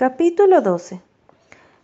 Capítulo 0.00 0.62
12 0.62 1.02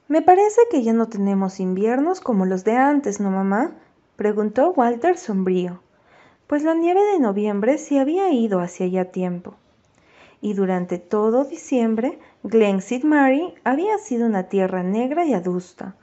Me 0.08 0.22
parece 0.22 0.62
que 0.70 0.82
ya 0.82 0.94
no 0.94 1.06
tenemos 1.06 1.60
inviernos 1.60 2.22
como 2.22 2.46
los 2.46 2.64
de 2.64 2.74
antes, 2.74 3.20
¿no, 3.20 3.30
mamá? 3.30 3.76
preguntó 4.16 4.72
Walter 4.74 5.18
sombrío, 5.18 5.82
pues 6.46 6.62
la 6.62 6.72
nieve 6.72 7.02
de 7.12 7.18
noviembre 7.18 7.76
se 7.76 8.00
había 8.00 8.30
ido 8.30 8.60
hacia 8.60 8.86
ya 8.86 9.04
tiempo. 9.04 9.56
Y 10.40 10.54
durante 10.54 10.96
todo 10.96 11.44
diciembre, 11.44 12.18
Glen. 12.42 12.80
Mary 13.02 13.52
había 13.64 13.98
sido 13.98 14.24
una 14.26 14.44
tierra 14.44 14.82
negra 14.82 15.26
y 15.26 15.34
adusta, 15.34 15.94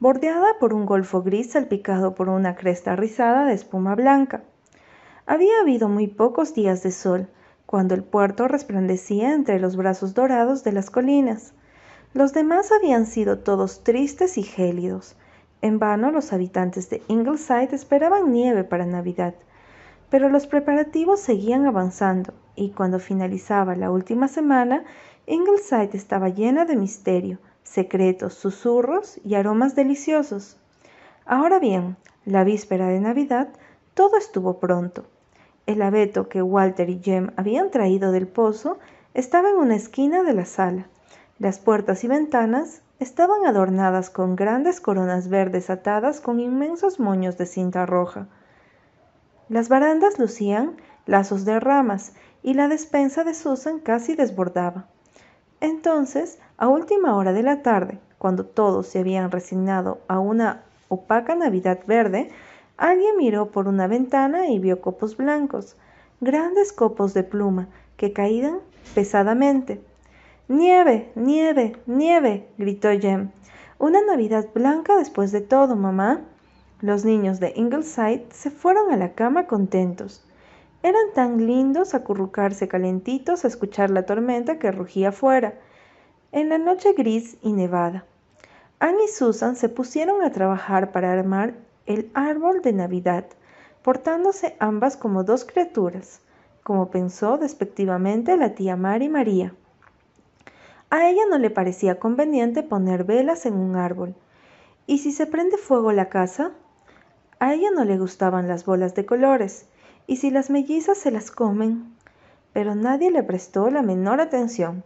bordeada 0.00 0.58
por 0.58 0.74
un 0.74 0.86
golfo 0.86 1.22
gris 1.22 1.52
salpicado 1.52 2.16
por 2.16 2.30
una 2.30 2.56
cresta 2.56 2.96
rizada 2.96 3.44
de 3.44 3.54
espuma 3.54 3.94
blanca. 3.94 4.42
Había 5.24 5.60
habido 5.60 5.88
muy 5.88 6.08
pocos 6.08 6.52
días 6.52 6.82
de 6.82 6.90
sol, 6.90 7.28
cuando 7.66 7.94
el 7.94 8.04
puerto 8.04 8.48
resplandecía 8.48 9.32
entre 9.34 9.58
los 9.58 9.76
brazos 9.76 10.14
dorados 10.14 10.64
de 10.64 10.72
las 10.72 10.90
colinas. 10.90 11.54
Los 12.12 12.32
demás 12.32 12.70
habían 12.72 13.06
sido 13.06 13.38
todos 13.38 13.82
tristes 13.82 14.38
y 14.38 14.42
gélidos. 14.42 15.16
En 15.62 15.78
vano 15.78 16.10
los 16.10 16.32
habitantes 16.32 16.90
de 16.90 17.02
Ingleside 17.08 17.74
esperaban 17.74 18.32
nieve 18.32 18.64
para 18.64 18.86
Navidad, 18.86 19.34
pero 20.10 20.28
los 20.28 20.46
preparativos 20.46 21.20
seguían 21.20 21.66
avanzando 21.66 22.34
y 22.54 22.70
cuando 22.70 22.98
finalizaba 22.98 23.74
la 23.74 23.90
última 23.90 24.28
semana, 24.28 24.84
Ingleside 25.26 25.96
estaba 25.96 26.28
llena 26.28 26.66
de 26.66 26.76
misterio, 26.76 27.38
secretos, 27.62 28.34
susurros 28.34 29.18
y 29.24 29.34
aromas 29.34 29.74
deliciosos. 29.74 30.58
Ahora 31.24 31.58
bien, 31.58 31.96
la 32.26 32.44
víspera 32.44 32.88
de 32.88 33.00
Navidad, 33.00 33.48
todo 33.94 34.18
estuvo 34.18 34.60
pronto. 34.60 35.06
El 35.66 35.80
abeto 35.80 36.28
que 36.28 36.42
Walter 36.42 36.90
y 36.90 37.00
Jem 37.02 37.30
habían 37.36 37.70
traído 37.70 38.12
del 38.12 38.26
pozo 38.26 38.78
estaba 39.14 39.48
en 39.48 39.56
una 39.56 39.76
esquina 39.76 40.22
de 40.22 40.34
la 40.34 40.44
sala. 40.44 40.88
Las 41.38 41.58
puertas 41.58 42.04
y 42.04 42.08
ventanas 42.08 42.82
estaban 43.00 43.46
adornadas 43.46 44.10
con 44.10 44.36
grandes 44.36 44.80
coronas 44.80 45.28
verdes 45.28 45.70
atadas 45.70 46.20
con 46.20 46.38
inmensos 46.38 47.00
moños 47.00 47.38
de 47.38 47.46
cinta 47.46 47.86
roja. 47.86 48.28
Las 49.48 49.68
barandas 49.68 50.18
lucían 50.18 50.76
lazos 51.06 51.44
de 51.44 51.58
ramas 51.60 52.12
y 52.42 52.54
la 52.54 52.68
despensa 52.68 53.24
de 53.24 53.34
Susan 53.34 53.78
casi 53.78 54.14
desbordaba. 54.14 54.86
Entonces, 55.60 56.38
a 56.58 56.68
última 56.68 57.16
hora 57.16 57.32
de 57.32 57.42
la 57.42 57.62
tarde, 57.62 57.98
cuando 58.18 58.44
todos 58.44 58.86
se 58.86 58.98
habían 58.98 59.30
resignado 59.30 59.98
a 60.08 60.18
una 60.18 60.62
opaca 60.88 61.34
Navidad 61.34 61.80
verde, 61.86 62.30
Alguien 62.76 63.16
miró 63.16 63.50
por 63.50 63.68
una 63.68 63.86
ventana 63.86 64.48
y 64.48 64.58
vio 64.58 64.80
copos 64.80 65.16
blancos, 65.16 65.76
grandes 66.20 66.72
copos 66.72 67.14
de 67.14 67.22
pluma, 67.22 67.68
que 67.96 68.12
caían 68.12 68.58
pesadamente. 68.94 69.80
Nieve, 70.48 71.12
nieve, 71.14 71.76
nieve, 71.86 72.48
gritó 72.58 72.88
Jem. 72.90 73.30
Una 73.78 74.00
Navidad 74.02 74.48
blanca 74.52 74.96
después 74.96 75.30
de 75.30 75.40
todo, 75.40 75.76
mamá. 75.76 76.22
Los 76.80 77.04
niños 77.04 77.40
de 77.40 77.52
Ingleside 77.54 78.26
se 78.30 78.50
fueron 78.50 78.92
a 78.92 78.96
la 78.96 79.12
cama 79.12 79.46
contentos. 79.46 80.24
Eran 80.82 81.12
tan 81.14 81.46
lindos 81.46 81.94
acurrucarse 81.94 82.68
calentitos 82.68 83.44
a 83.44 83.48
escuchar 83.48 83.88
la 83.90 84.04
tormenta 84.04 84.58
que 84.58 84.70
rugía 84.70 85.10
afuera, 85.10 85.54
en 86.32 86.48
la 86.48 86.58
noche 86.58 86.92
gris 86.92 87.38
y 87.40 87.52
nevada. 87.52 88.04
Anne 88.80 89.04
y 89.04 89.08
Susan 89.08 89.56
se 89.56 89.68
pusieron 89.68 90.22
a 90.22 90.32
trabajar 90.32 90.92
para 90.92 91.12
armar 91.12 91.54
el 91.86 92.10
árbol 92.14 92.62
de 92.62 92.72
Navidad, 92.72 93.26
portándose 93.82 94.56
ambas 94.58 94.96
como 94.96 95.24
dos 95.24 95.44
criaturas, 95.44 96.20
como 96.62 96.90
pensó 96.90 97.36
despectivamente 97.36 98.36
la 98.36 98.54
tía 98.54 98.76
Mari 98.76 99.08
María. 99.08 99.54
A 100.90 101.08
ella 101.08 101.22
no 101.28 101.38
le 101.38 101.50
parecía 101.50 101.98
conveniente 101.98 102.62
poner 102.62 103.04
velas 103.04 103.46
en 103.46 103.54
un 103.54 103.76
árbol. 103.76 104.14
¿Y 104.86 104.98
si 104.98 105.12
se 105.12 105.26
prende 105.26 105.56
fuego 105.56 105.92
la 105.92 106.08
casa? 106.08 106.52
A 107.40 107.52
ella 107.52 107.70
no 107.74 107.84
le 107.84 107.98
gustaban 107.98 108.48
las 108.48 108.64
bolas 108.64 108.94
de 108.94 109.04
colores. 109.04 109.66
¿Y 110.06 110.16
si 110.16 110.30
las 110.30 110.50
mellizas 110.50 110.96
se 110.96 111.10
las 111.10 111.30
comen? 111.30 111.94
Pero 112.52 112.74
nadie 112.74 113.10
le 113.10 113.22
prestó 113.22 113.70
la 113.70 113.82
menor 113.82 114.20
atención. 114.20 114.84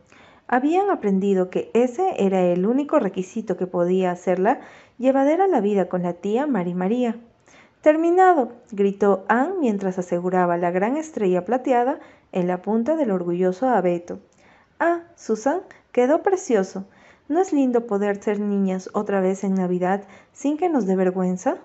Habían 0.49 0.89
aprendido 0.89 1.51
que 1.51 1.71
ese 1.75 2.25
era 2.25 2.41
el 2.41 2.67
único 2.67 2.99
requisito 2.99 3.59
que 3.59 3.67
podía 3.67 4.11
hacerla 4.11 4.61
llevadera 4.97 5.47
la 5.47 5.61
vida 5.61 5.91
con 5.91 6.03
la 6.03 6.15
tía 6.15 6.47
Mari 6.47 6.73
María. 6.73 7.17
Terminado, 7.83 8.53
gritó 8.73 9.25
Anne 9.29 9.55
mientras 9.61 9.99
aseguraba 9.99 10.57
la 10.57 10.71
gran 10.71 10.97
estrella 10.97 11.45
plateada 11.45 12.01
en 12.33 12.49
la 12.49 12.63
punta 12.63 12.97
del 12.97 13.11
orgulloso 13.11 13.69
abeto. 13.69 14.21
Ah, 14.81 15.03
Susan, 15.17 15.61
quedó 15.93 16.23
precioso. 16.23 16.87
¿No 17.29 17.41
es 17.41 17.53
lindo 17.53 17.87
poder 17.87 18.23
ser 18.23 18.41
niñas 18.41 18.89
otra 18.95 19.21
vez 19.21 19.45
en 19.45 19.55
Navidad 19.55 20.05
sin 20.33 20.57
que 20.57 20.71
nos 20.71 20.87
dé 20.87 20.97
vergüenza? 20.97 21.59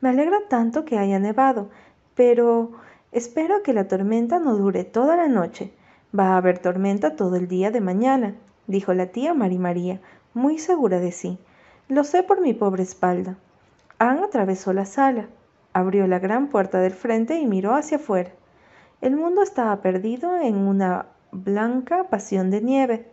Me 0.00 0.08
alegra 0.08 0.38
tanto 0.48 0.86
que 0.86 0.96
haya 0.96 1.18
nevado, 1.18 1.68
pero 2.14 2.70
espero 3.12 3.62
que 3.62 3.74
la 3.74 3.88
tormenta 3.88 4.38
no 4.38 4.56
dure 4.56 4.84
toda 4.84 5.16
la 5.16 5.28
noche. 5.28 5.72
Va 6.16 6.34
a 6.34 6.36
haber 6.36 6.60
tormenta 6.60 7.16
todo 7.16 7.36
el 7.36 7.46
día 7.46 7.70
de 7.70 7.80
mañana, 7.80 8.36
dijo 8.66 8.94
la 8.94 9.06
tía 9.06 9.34
Mari 9.34 9.58
María, 9.58 10.00
muy 10.32 10.58
segura 10.58 10.98
de 10.98 11.12
sí. 11.12 11.38
Lo 11.88 12.04
sé 12.04 12.22
por 12.22 12.40
mi 12.40 12.54
pobre 12.54 12.84
espalda. 12.84 13.36
Anne 13.98 14.22
atravesó 14.24 14.72
la 14.72 14.86
sala, 14.86 15.26
abrió 15.72 16.06
la 16.06 16.18
gran 16.18 16.48
puerta 16.48 16.80
del 16.80 16.92
frente 16.92 17.38
y 17.38 17.46
miró 17.46 17.74
hacia 17.74 17.98
afuera. 17.98 18.30
El 19.02 19.16
mundo 19.16 19.42
estaba 19.42 19.82
perdido 19.82 20.38
en 20.38 20.56
una 20.56 21.06
blanca 21.32 22.04
pasión 22.04 22.50
de 22.50 22.62
nieve. 22.62 23.06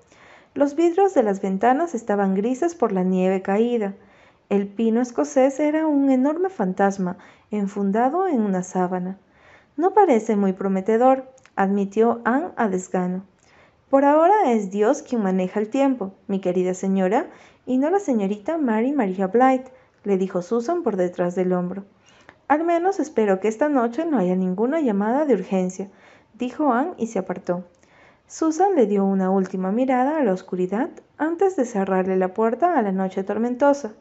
Los 0.53 0.75
vidrios 0.75 1.13
de 1.13 1.23
las 1.23 1.41
ventanas 1.41 1.95
estaban 1.95 2.35
grises 2.35 2.73
por 2.73 2.93
la 2.93 3.03
nieve 3.03 3.41
caída. 3.41 3.95
El 4.49 4.67
pino 4.67 5.01
escocés 5.01 5.59
era 5.59 5.87
un 5.87 6.09
enorme 6.09 6.49
fantasma 6.49 7.17
enfundado 7.51 8.27
en 8.27 8.41
una 8.41 8.63
sábana. 8.63 9.17
No 9.75 9.93
parece 9.93 10.35
muy 10.35 10.53
prometedor, 10.53 11.33
admitió 11.55 12.21
Anne 12.25 12.51
a 12.55 12.67
desgano. 12.67 13.23
Por 13.89 14.05
ahora 14.05 14.51
es 14.51 14.71
Dios 14.71 15.01
quien 15.01 15.21
maneja 15.21 15.59
el 15.59 15.69
tiempo, 15.69 16.13
mi 16.27 16.39
querida 16.39 16.73
señora, 16.73 17.27
y 17.65 17.77
no 17.77 17.89
la 17.89 17.99
señorita 17.99 18.57
Mary 18.57 18.91
Maria 18.91 19.27
Blythe, 19.27 19.71
le 20.03 20.17
dijo 20.17 20.41
Susan 20.41 20.83
por 20.83 20.97
detrás 20.97 21.35
del 21.35 21.53
hombro. 21.53 21.85
Al 22.47 22.63
menos 22.65 22.99
espero 22.99 23.39
que 23.39 23.47
esta 23.47 23.69
noche 23.69 24.05
no 24.05 24.17
haya 24.17 24.35
ninguna 24.35 24.81
llamada 24.81 25.25
de 25.25 25.35
urgencia, 25.35 25.89
dijo 26.33 26.73
Anne 26.73 26.93
y 26.97 27.07
se 27.07 27.19
apartó. 27.19 27.65
Susan 28.27 28.75
le 28.75 28.87
dio 28.87 29.05
una 29.05 29.29
última 29.29 29.71
mirada 29.71 30.17
a 30.17 30.23
la 30.23 30.33
oscuridad 30.33 30.89
antes 31.17 31.55
de 31.55 31.65
cerrarle 31.65 32.17
la 32.17 32.33
puerta 32.33 32.77
a 32.77 32.81
la 32.81 32.91
noche 32.91 33.23
tormentosa. 33.23 33.93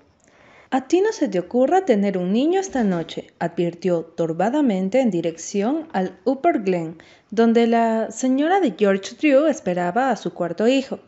A 0.75 0.89
ti 0.89 1.03
no 1.03 1.13
se 1.13 1.29
te 1.29 1.39
ocurra 1.39 1.85
tener 1.85 2.17
un 2.17 2.33
niño 2.33 2.59
esta 2.59 2.83
noche, 2.83 3.27
advirtió 3.39 4.05
turbadamente 4.05 5.01
en 5.01 5.11
dirección 5.11 5.87
al 5.93 6.19
Upper 6.25 6.63
Glen, 6.63 6.97
donde 7.31 7.67
la 7.67 8.11
señora 8.11 8.59
de 8.59 8.75
George 8.79 9.17
Drew 9.21 9.49
esperaba 9.49 10.11
a 10.11 10.17
su 10.17 10.33
cuarto 10.33 10.67
hijo. 10.67 10.99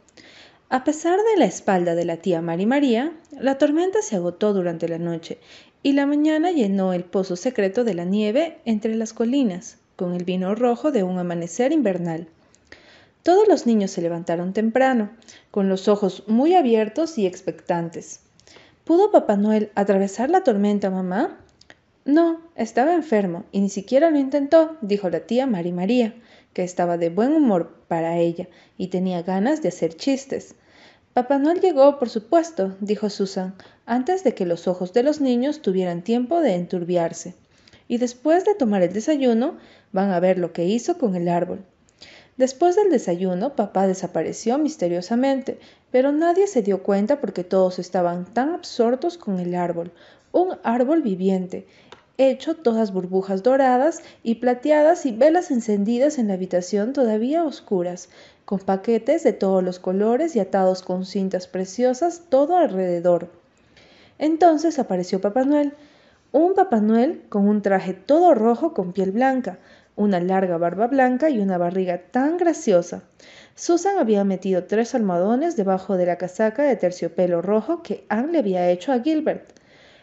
A 0.68 0.84
pesar 0.84 1.18
de 1.18 1.38
la 1.38 1.46
espalda 1.46 1.94
de 1.94 2.04
la 2.04 2.18
tía 2.18 2.42
Mari 2.42 2.66
María, 2.66 3.14
la 3.30 3.56
tormenta 3.56 4.02
se 4.02 4.16
agotó 4.16 4.52
durante 4.52 4.86
la 4.86 4.98
noche 4.98 5.38
y 5.82 5.94
la 5.94 6.04
mañana 6.04 6.50
llenó 6.50 6.92
el 6.92 7.04
pozo 7.04 7.34
secreto 7.34 7.84
de 7.84 7.94
la 7.94 8.04
nieve 8.04 8.58
entre 8.66 8.94
las 8.94 9.14
colinas, 9.14 9.78
con 9.96 10.12
el 10.12 10.24
vino 10.24 10.54
rojo 10.54 10.92
de 10.92 11.04
un 11.04 11.18
amanecer 11.18 11.72
invernal. 11.72 12.28
Todos 13.22 13.48
los 13.48 13.64
niños 13.64 13.92
se 13.92 14.02
levantaron 14.02 14.52
temprano, 14.52 15.08
con 15.50 15.70
los 15.70 15.88
ojos 15.88 16.24
muy 16.26 16.54
abiertos 16.54 17.16
y 17.16 17.24
expectantes. 17.24 18.23
¿Pudo 18.84 19.10
Papá 19.10 19.36
Noel 19.36 19.72
atravesar 19.74 20.28
la 20.28 20.42
tormenta, 20.42 20.90
mamá? 20.90 21.38
No, 22.04 22.42
estaba 22.54 22.92
enfermo 22.92 23.44
y 23.50 23.62
ni 23.62 23.70
siquiera 23.70 24.10
lo 24.10 24.18
intentó, 24.18 24.76
dijo 24.82 25.08
la 25.08 25.20
tía 25.20 25.46
Mari 25.46 25.72
María, 25.72 26.14
que 26.52 26.64
estaba 26.64 26.98
de 26.98 27.08
buen 27.08 27.32
humor 27.32 27.78
para 27.88 28.18
ella 28.18 28.46
y 28.76 28.88
tenía 28.88 29.22
ganas 29.22 29.62
de 29.62 29.68
hacer 29.68 29.96
chistes. 29.96 30.54
Papá 31.14 31.38
Noel 31.38 31.60
llegó, 31.60 31.98
por 31.98 32.10
supuesto, 32.10 32.76
dijo 32.80 33.08
Susan, 33.08 33.54
antes 33.86 34.22
de 34.22 34.34
que 34.34 34.44
los 34.44 34.68
ojos 34.68 34.92
de 34.92 35.02
los 35.02 35.18
niños 35.18 35.62
tuvieran 35.62 36.02
tiempo 36.02 36.42
de 36.42 36.54
enturbiarse. 36.54 37.34
Y 37.88 37.96
después 37.96 38.44
de 38.44 38.54
tomar 38.54 38.82
el 38.82 38.92
desayuno, 38.92 39.56
van 39.92 40.10
a 40.10 40.20
ver 40.20 40.36
lo 40.36 40.52
que 40.52 40.66
hizo 40.66 40.98
con 40.98 41.14
el 41.14 41.28
árbol. 41.28 41.64
Después 42.36 42.74
del 42.74 42.90
desayuno, 42.90 43.54
papá 43.54 43.86
desapareció 43.86 44.58
misteriosamente, 44.58 45.60
pero 45.92 46.10
nadie 46.10 46.48
se 46.48 46.62
dio 46.62 46.82
cuenta 46.82 47.20
porque 47.20 47.44
todos 47.44 47.78
estaban 47.78 48.24
tan 48.24 48.50
absortos 48.50 49.18
con 49.18 49.38
el 49.38 49.54
árbol, 49.54 49.92
un 50.32 50.56
árbol 50.64 51.02
viviente, 51.02 51.66
hecho 52.18 52.56
todas 52.56 52.92
burbujas 52.92 53.44
doradas 53.44 54.02
y 54.24 54.36
plateadas 54.36 55.06
y 55.06 55.12
velas 55.12 55.52
encendidas 55.52 56.18
en 56.18 56.26
la 56.26 56.34
habitación 56.34 56.92
todavía 56.92 57.44
oscuras, 57.44 58.08
con 58.44 58.58
paquetes 58.58 59.22
de 59.22 59.32
todos 59.32 59.62
los 59.62 59.78
colores 59.78 60.34
y 60.34 60.40
atados 60.40 60.82
con 60.82 61.06
cintas 61.06 61.46
preciosas 61.46 62.22
todo 62.28 62.56
alrededor. 62.56 63.30
Entonces 64.18 64.78
apareció 64.80 65.20
Papá 65.20 65.44
Noel, 65.44 65.72
un 66.32 66.54
Papá 66.54 66.80
Noel 66.80 67.22
con 67.28 67.48
un 67.48 67.62
traje 67.62 67.94
todo 67.94 68.34
rojo 68.34 68.74
con 68.74 68.92
piel 68.92 69.12
blanca, 69.12 69.58
una 69.96 70.20
larga 70.20 70.58
barba 70.58 70.86
blanca 70.88 71.30
y 71.30 71.38
una 71.38 71.58
barriga 71.58 71.98
tan 72.10 72.36
graciosa. 72.36 73.02
Susan 73.54 73.98
había 73.98 74.24
metido 74.24 74.64
tres 74.64 74.94
almohadones 74.94 75.56
debajo 75.56 75.96
de 75.96 76.06
la 76.06 76.18
casaca 76.18 76.64
de 76.64 76.76
terciopelo 76.76 77.40
rojo 77.42 77.82
que 77.82 78.04
Anne 78.08 78.32
le 78.32 78.38
había 78.38 78.70
hecho 78.70 78.92
a 78.92 79.00
Gilbert. 79.00 79.52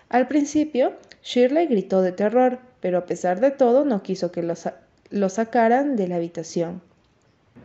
Al 0.09 0.27
principio, 0.27 0.93
Shirley 1.23 1.67
gritó 1.67 2.01
de 2.01 2.11
terror, 2.11 2.59
pero 2.79 2.97
a 2.97 3.05
pesar 3.05 3.39
de 3.39 3.51
todo 3.51 3.85
no 3.85 4.01
quiso 4.01 4.31
que 4.31 4.41
lo, 4.43 5.29
sacaran 5.29 5.95
de 5.95 6.07
la 6.07 6.15
habitación. 6.15 6.81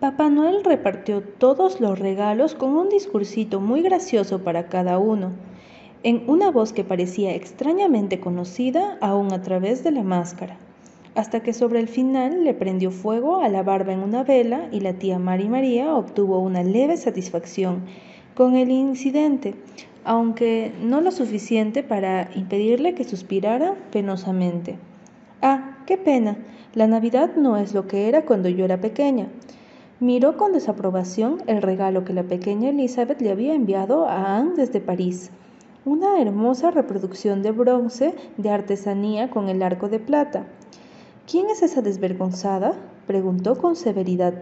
Papá 0.01 0.29
Noel 0.29 0.65
repartió 0.65 1.23
todos 1.23 1.81
los 1.81 1.99
regalos 1.99 2.55
con 2.55 2.71
un 2.71 2.89
discursito 2.89 3.61
muy 3.61 3.83
gracioso 3.83 4.43
para 4.43 4.69
cada 4.69 4.99
uno, 4.99 5.33
en 6.03 6.29
una 6.29 6.51
voz 6.51 6.73
que 6.73 6.85
parecía 6.85 7.35
extrañamente 7.35 8.21
conocida 8.21 8.99
aún 9.01 9.33
a 9.33 9.43
través 9.43 9.83
de 9.83 9.93
la 9.93 10.03
máscara, 10.03 10.59
hasta 11.17 11.41
que 11.41 11.55
sobre 11.55 11.81
el 11.81 11.89
final 11.89 12.45
le 12.45 12.53
prendió 12.53 12.91
fuego 12.91 13.41
a 13.41 13.49
la 13.49 13.63
barba 13.63 13.95
en 13.95 14.01
una 14.01 14.23
vela 14.23 14.69
y 14.71 14.81
la 14.81 14.93
tía 14.93 15.19
Mari 15.19 15.49
María 15.49 15.95
obtuvo 15.95 16.41
una 16.41 16.63
leve 16.63 16.99
satisfacción 16.99 17.81
con 18.35 18.55
el 18.55 18.71
incidente, 18.71 19.55
aunque 20.05 20.73
no 20.83 21.01
lo 21.01 21.11
suficiente 21.11 21.83
para 21.83 22.29
impedirle 22.35 22.95
que 22.95 23.05
suspirara 23.05 23.75
penosamente. 23.91 24.79
Ah, 25.41 25.79
qué 25.87 25.97
pena, 25.97 26.37
la 26.75 26.87
Navidad 26.87 27.35
no 27.37 27.57
es 27.57 27.73
lo 27.73 27.89
que 27.89 28.09
era 28.09 28.27
cuando 28.27 28.51
yo 28.51 28.67
era 28.67 28.83
pequeña. 28.83 29.29
Miró 30.01 30.37
con 30.37 30.53
desaprobación 30.53 31.39
el 31.47 31.63
regalo 31.63 32.05
que 32.05 32.13
la 32.13 32.25
pequeña 32.25 32.69
Elizabeth 32.69 33.23
le 33.23 33.31
había 33.31 33.55
enviado 33.55 34.07
a 34.07 34.37
Anne 34.37 34.53
desde 34.57 34.83
París. 34.83 35.31
Una 35.87 36.21
hermosa 36.21 36.71
reproducción 36.71 37.43
de 37.43 37.53
bronce 37.53 38.15
de 38.37 38.51
artesanía 38.51 39.31
con 39.31 39.49
el 39.49 39.63
arco 39.63 39.89
de 39.89 39.99
plata. 39.99 40.45
¿Quién 41.29 41.51
es 41.51 41.61
esa 41.63 41.83
desvergonzada? 41.83 42.75
preguntó 43.09 43.59
con 43.59 43.75
severidad. 43.75 44.35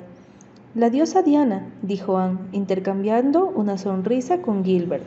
La 0.75 0.91
diosa 0.91 1.23
Diana, 1.23 1.67
dijo 1.81 2.19
Anne, 2.19 2.41
intercambiando 2.53 3.47
una 3.47 3.79
sonrisa 3.79 4.43
con 4.43 4.63
Gilbert. 4.67 5.05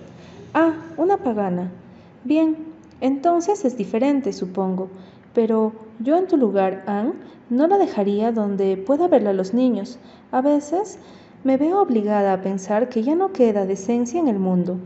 Ah, 0.56 0.74
una 0.97 1.18
pagana. 1.18 1.69
Bien, 2.24 2.57
entonces 3.00 3.63
es 3.63 3.77
diferente, 3.77 4.33
supongo. 4.33 4.89
Pero 5.35 5.71
yo 6.00 6.18
en 6.18 6.25
tu 6.25 6.35
lugar, 6.35 6.83
Anne, 6.88 7.13
no 7.51 7.68
la 7.68 7.77
dejaría 7.77 8.31
donde 8.31 8.75
pueda 8.75 9.07
verla 9.07 9.29
a 9.29 9.33
los 9.33 9.53
niños. 9.53 10.00
A 10.31 10.41
veces 10.41 10.97
me 11.44 11.57
veo 11.57 11.79
obligada 11.79 12.33
a 12.33 12.41
pensar 12.41 12.89
que 12.89 13.03
ya 13.03 13.13
no 13.13 13.33
queda 13.33 13.68
decencia 13.68 14.19
en 14.19 14.29
el 14.29 14.39
mundo. 14.39 14.77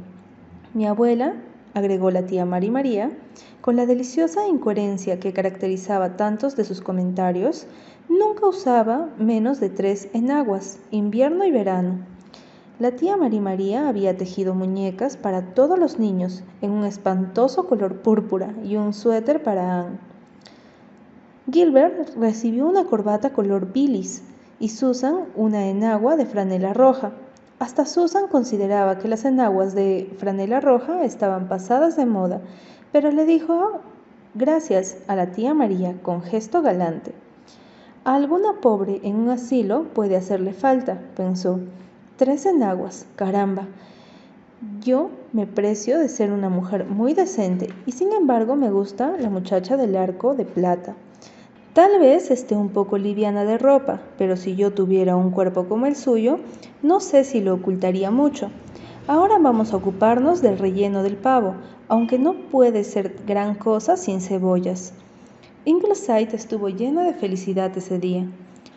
Mi 0.73 0.87
abuela, 0.87 1.35
agregó 1.73 2.11
la 2.11 2.25
tía 2.25 2.45
Mari 2.45 2.69
María, 2.69 3.11
con 3.61 3.75
la 3.75 3.85
deliciosa 3.85 4.47
incoherencia 4.47 5.19
que 5.19 5.33
caracterizaba 5.33 6.17
tantos 6.17 6.55
de 6.55 6.65
sus 6.65 6.81
comentarios, 6.81 7.67
nunca 8.09 8.47
usaba 8.47 9.09
menos 9.17 9.59
de 9.59 9.69
tres 9.69 10.09
enaguas, 10.13 10.79
invierno 10.91 11.45
y 11.45 11.51
verano. 11.51 11.99
La 12.79 12.91
tía 12.91 13.15
Mari 13.15 13.39
María 13.39 13.87
había 13.87 14.17
tejido 14.17 14.55
muñecas 14.55 15.15
para 15.15 15.53
todos 15.53 15.77
los 15.77 15.99
niños 15.99 16.43
en 16.61 16.71
un 16.71 16.83
espantoso 16.83 17.67
color 17.67 18.01
púrpura 18.01 18.55
y 18.63 18.75
un 18.75 18.93
suéter 18.93 19.43
para 19.43 19.81
Anne. 19.81 19.99
Gilbert 21.51 22.15
recibió 22.15 22.67
una 22.67 22.85
corbata 22.85 23.33
color 23.33 23.71
bilis 23.71 24.23
y 24.59 24.69
Susan 24.69 25.25
una 25.35 25.67
enagua 25.67 26.15
de 26.15 26.25
franela 26.25 26.73
roja. 26.73 27.11
Hasta 27.61 27.85
Susan 27.85 28.27
consideraba 28.27 28.97
que 28.97 29.07
las 29.07 29.23
enaguas 29.23 29.75
de 29.75 30.11
franela 30.17 30.59
roja 30.61 31.03
estaban 31.03 31.47
pasadas 31.47 31.95
de 31.95 32.07
moda, 32.07 32.41
pero 32.91 33.11
le 33.11 33.23
dijo 33.27 33.81
gracias 34.33 34.97
a 35.07 35.15
la 35.15 35.27
tía 35.27 35.53
María 35.53 35.93
con 36.01 36.23
gesto 36.23 36.63
galante. 36.63 37.13
A 38.03 38.15
alguna 38.15 38.53
pobre 38.61 38.99
en 39.03 39.15
un 39.15 39.29
asilo 39.29 39.83
puede 39.93 40.15
hacerle 40.15 40.53
falta, 40.53 41.01
pensó. 41.15 41.59
Tres 42.15 42.47
enaguas, 42.47 43.05
caramba. 43.15 43.67
Yo 44.79 45.11
me 45.31 45.45
precio 45.45 45.99
de 45.99 46.09
ser 46.09 46.31
una 46.31 46.49
mujer 46.49 46.85
muy 46.85 47.13
decente 47.13 47.69
y 47.85 47.91
sin 47.91 48.11
embargo 48.11 48.55
me 48.55 48.71
gusta 48.71 49.17
la 49.19 49.29
muchacha 49.29 49.77
del 49.77 49.95
arco 49.97 50.33
de 50.33 50.45
plata. 50.45 50.95
Tal 51.73 51.99
vez 51.99 52.31
esté 52.31 52.57
un 52.57 52.67
poco 52.67 52.97
liviana 52.97 53.45
de 53.45 53.57
ropa, 53.57 54.01
pero 54.17 54.35
si 54.35 54.57
yo 54.57 54.73
tuviera 54.73 55.15
un 55.15 55.31
cuerpo 55.31 55.69
como 55.69 55.85
el 55.85 55.95
suyo, 55.95 56.39
no 56.81 56.99
sé 56.99 57.23
si 57.23 57.39
lo 57.39 57.53
ocultaría 57.53 58.11
mucho. 58.11 58.51
Ahora 59.07 59.37
vamos 59.39 59.71
a 59.71 59.77
ocuparnos 59.77 60.41
del 60.41 60.57
relleno 60.57 61.01
del 61.01 61.15
pavo, 61.15 61.55
aunque 61.87 62.19
no 62.19 62.33
puede 62.33 62.83
ser 62.83 63.15
gran 63.25 63.55
cosa 63.55 63.95
sin 63.95 64.19
cebollas. 64.19 64.93
Ingleside 65.63 66.35
estuvo 66.35 66.67
llena 66.67 67.05
de 67.05 67.13
felicidad 67.13 67.71
ese 67.77 67.99
día, 67.99 68.25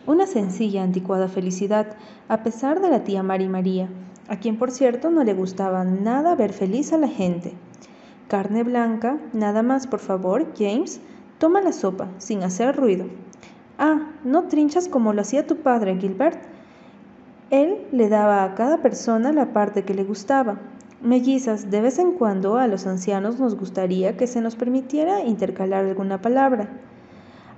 una 0.07 0.25
sencilla, 0.25 0.81
anticuada 0.81 1.27
felicidad, 1.27 1.97
a 2.29 2.43
pesar 2.43 2.79
de 2.79 2.89
la 2.89 3.03
tía 3.03 3.23
Mari 3.23 3.49
María, 3.49 3.89
a 4.29 4.37
quien 4.39 4.57
por 4.57 4.71
cierto 4.71 5.09
no 5.09 5.25
le 5.25 5.33
gustaba 5.33 5.83
nada 5.83 6.33
ver 6.35 6.53
feliz 6.53 6.93
a 6.93 6.97
la 6.97 7.09
gente. 7.09 7.51
Carne 8.29 8.63
blanca, 8.63 9.17
nada 9.33 9.63
más 9.63 9.85
por 9.85 9.99
favor, 9.99 10.47
James, 10.57 11.01
toma 11.37 11.61
la 11.61 11.71
sopa, 11.71 12.09
sin 12.17 12.43
hacer 12.43 12.75
ruido. 12.75 13.05
Ah, 13.77 14.11
no 14.23 14.43
trinchas 14.43 14.87
como 14.87 15.13
lo 15.13 15.21
hacía 15.21 15.47
tu 15.47 15.57
padre, 15.57 15.97
Gilbert. 15.99 16.39
Él 17.49 17.85
le 17.91 18.09
daba 18.09 18.43
a 18.43 18.55
cada 18.55 18.81
persona 18.81 19.31
la 19.31 19.53
parte 19.53 19.83
que 19.83 19.93
le 19.93 20.03
gustaba, 20.03 20.59
Mellizas, 21.01 21.69
de 21.69 21.81
vez 21.81 21.99
en 21.99 22.13
cuando 22.13 22.57
a 22.57 22.67
los 22.67 22.87
ancianos 22.87 23.39
nos 23.39 23.55
gustaría 23.55 24.17
que 24.17 24.25
se 24.25 24.41
nos 24.41 24.55
permitiera 24.55 25.23
intercalar 25.23 25.85
alguna 25.85 26.21
palabra. 26.21 26.69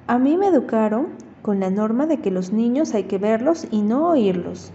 A 0.07 0.17
mí 0.17 0.35
me 0.35 0.47
educaron 0.47 1.09
con 1.43 1.61
la 1.61 1.69
norma 1.69 2.07
de 2.07 2.17
que 2.17 2.29
los 2.29 2.51
niños 2.51 2.93
hay 2.93 3.03
que 3.03 3.19
verlos 3.19 3.67
y 3.71 3.83
no 3.83 4.09
oírlos. 4.09 4.71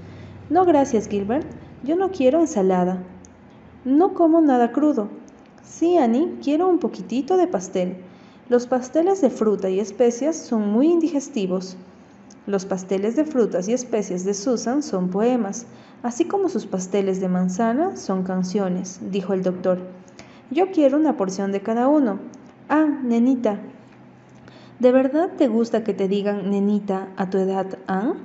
No 0.48 0.64
gracias, 0.64 1.08
Gilbert, 1.08 1.46
yo 1.82 1.96
no 1.96 2.12
quiero 2.12 2.40
ensalada. 2.40 3.02
No 3.84 4.14
como 4.14 4.40
nada 4.40 4.72
crudo. 4.72 5.08
Sí, 5.62 5.98
Annie, 5.98 6.38
quiero 6.42 6.68
un 6.68 6.78
poquitito 6.78 7.36
de 7.36 7.48
pastel. 7.48 7.96
Los 8.52 8.66
pasteles 8.66 9.22
de 9.22 9.30
fruta 9.30 9.70
y 9.70 9.80
especias 9.80 10.36
son 10.36 10.70
muy 10.70 10.88
indigestivos. 10.88 11.78
Los 12.46 12.66
pasteles 12.66 13.16
de 13.16 13.24
frutas 13.24 13.66
y 13.66 13.72
especias 13.72 14.26
de 14.26 14.34
Susan 14.34 14.82
son 14.82 15.08
poemas, 15.08 15.64
así 16.02 16.26
como 16.26 16.50
sus 16.50 16.66
pasteles 16.66 17.18
de 17.18 17.30
manzana 17.30 17.96
son 17.96 18.24
canciones, 18.24 19.00
dijo 19.10 19.32
el 19.32 19.42
doctor. 19.42 19.78
Yo 20.50 20.70
quiero 20.70 20.98
una 20.98 21.16
porción 21.16 21.50
de 21.50 21.62
cada 21.62 21.88
uno. 21.88 22.18
Ah, 22.68 22.84
nenita. 23.02 23.58
¿De 24.80 24.92
verdad 24.92 25.30
te 25.38 25.48
gusta 25.48 25.82
que 25.82 25.94
te 25.94 26.06
digan 26.06 26.50
nenita 26.50 27.08
a 27.16 27.30
tu 27.30 27.38
edad, 27.38 27.78
Ann? 27.86 28.16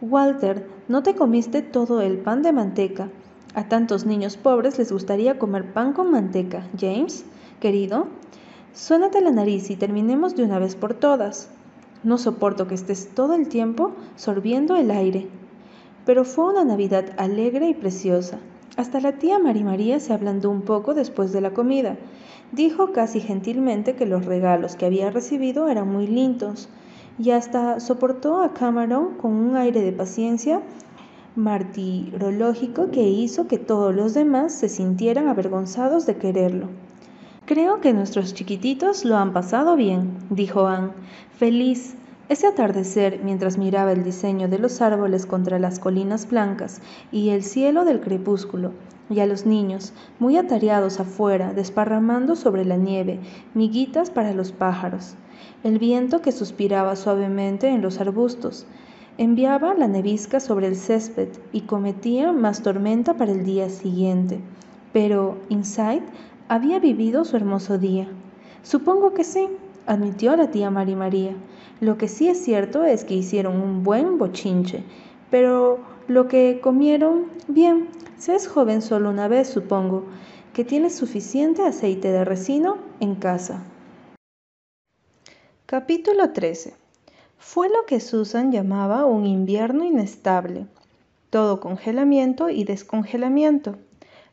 Walter, 0.00 0.66
¿no 0.88 1.02
te 1.02 1.14
comiste 1.14 1.60
todo 1.60 2.00
el 2.00 2.16
pan 2.16 2.40
de 2.40 2.54
manteca? 2.54 3.10
A 3.52 3.68
tantos 3.68 4.06
niños 4.06 4.38
pobres 4.38 4.78
les 4.78 4.90
gustaría 4.90 5.38
comer 5.38 5.74
pan 5.74 5.92
con 5.92 6.10
manteca. 6.10 6.66
James, 6.80 7.26
querido, 7.60 8.08
suénate 8.78 9.20
la 9.20 9.32
nariz 9.32 9.70
y 9.70 9.76
terminemos 9.76 10.36
de 10.36 10.44
una 10.44 10.60
vez 10.60 10.76
por 10.76 10.94
todas. 10.94 11.50
No 12.04 12.16
soporto 12.16 12.68
que 12.68 12.76
estés 12.76 13.08
todo 13.12 13.34
el 13.34 13.48
tiempo 13.48 13.92
sorbiendo 14.14 14.76
el 14.76 14.92
aire. 14.92 15.26
Pero 16.06 16.24
fue 16.24 16.52
una 16.52 16.64
Navidad 16.64 17.06
alegre 17.16 17.68
y 17.68 17.74
preciosa. 17.74 18.38
Hasta 18.76 19.00
la 19.00 19.12
tía 19.18 19.40
Mari 19.40 19.64
María 19.64 19.98
se 19.98 20.12
ablandó 20.12 20.48
un 20.48 20.62
poco 20.62 20.94
después 20.94 21.32
de 21.32 21.40
la 21.40 21.50
comida. 21.50 21.96
Dijo 22.52 22.92
casi 22.92 23.20
gentilmente 23.20 23.96
que 23.96 24.06
los 24.06 24.24
regalos 24.24 24.76
que 24.76 24.86
había 24.86 25.10
recibido 25.10 25.68
eran 25.68 25.92
muy 25.92 26.06
lindos 26.06 26.68
y 27.18 27.32
hasta 27.32 27.80
soportó 27.80 28.40
a 28.40 28.54
Cameron 28.54 29.16
con 29.16 29.32
un 29.32 29.56
aire 29.56 29.82
de 29.82 29.92
paciencia 29.92 30.62
martirológico 31.34 32.92
que 32.92 33.02
hizo 33.02 33.48
que 33.48 33.58
todos 33.58 33.92
los 33.92 34.14
demás 34.14 34.52
se 34.52 34.68
sintieran 34.68 35.26
avergonzados 35.26 36.06
de 36.06 36.16
quererlo. 36.16 36.68
Creo 37.48 37.80
que 37.80 37.94
nuestros 37.94 38.34
chiquititos 38.34 39.06
lo 39.06 39.16
han 39.16 39.32
pasado 39.32 39.74
bien, 39.74 40.18
dijo 40.28 40.66
Anne, 40.66 40.90
feliz. 41.32 41.94
Ese 42.28 42.46
atardecer, 42.46 43.20
mientras 43.24 43.56
miraba 43.56 43.92
el 43.92 44.04
diseño 44.04 44.48
de 44.48 44.58
los 44.58 44.82
árboles 44.82 45.24
contra 45.24 45.58
las 45.58 45.78
colinas 45.78 46.28
blancas 46.28 46.82
y 47.10 47.30
el 47.30 47.42
cielo 47.42 47.86
del 47.86 48.02
crepúsculo, 48.02 48.72
y 49.08 49.20
a 49.20 49.26
los 49.26 49.46
niños, 49.46 49.94
muy 50.18 50.36
atareados 50.36 51.00
afuera, 51.00 51.54
desparramando 51.54 52.36
sobre 52.36 52.66
la 52.66 52.76
nieve 52.76 53.18
miguitas 53.54 54.10
para 54.10 54.34
los 54.34 54.52
pájaros, 54.52 55.14
el 55.64 55.78
viento 55.78 56.20
que 56.20 56.32
suspiraba 56.32 56.96
suavemente 56.96 57.68
en 57.68 57.80
los 57.80 57.98
arbustos, 57.98 58.66
enviaba 59.16 59.72
la 59.72 59.88
nevisca 59.88 60.38
sobre 60.38 60.66
el 60.66 60.76
césped 60.76 61.28
y 61.52 61.62
cometía 61.62 62.30
más 62.30 62.60
tormenta 62.60 63.14
para 63.14 63.32
el 63.32 63.46
día 63.46 63.70
siguiente. 63.70 64.38
Pero 64.92 65.38
Inside 65.48 66.02
había 66.48 66.78
vivido 66.78 67.24
su 67.24 67.36
hermoso 67.36 67.78
día. 67.78 68.08
Supongo 68.62 69.12
que 69.12 69.24
sí, 69.24 69.48
admitió 69.86 70.34
la 70.36 70.50
tía 70.50 70.70
Mari 70.70 70.94
María. 70.94 71.36
Lo 71.80 71.98
que 71.98 72.08
sí 72.08 72.28
es 72.28 72.42
cierto 72.42 72.84
es 72.84 73.04
que 73.04 73.14
hicieron 73.14 73.60
un 73.60 73.84
buen 73.84 74.18
bochinche, 74.18 74.82
pero 75.30 75.78
lo 76.08 76.26
que 76.26 76.60
comieron, 76.62 77.26
bien, 77.48 77.88
se 78.16 78.34
es 78.34 78.48
joven 78.48 78.82
solo 78.82 79.10
una 79.10 79.28
vez, 79.28 79.48
supongo, 79.48 80.04
que 80.52 80.64
tienes 80.64 80.96
suficiente 80.96 81.62
aceite 81.62 82.10
de 82.10 82.24
resino 82.24 82.78
en 83.00 83.14
casa. 83.14 83.62
Capítulo 85.66 86.32
13. 86.32 86.74
Fue 87.36 87.68
lo 87.68 87.84
que 87.86 88.00
Susan 88.00 88.50
llamaba 88.50 89.04
un 89.04 89.26
invierno 89.26 89.84
inestable, 89.84 90.66
todo 91.30 91.60
congelamiento 91.60 92.48
y 92.48 92.64
descongelamiento, 92.64 93.76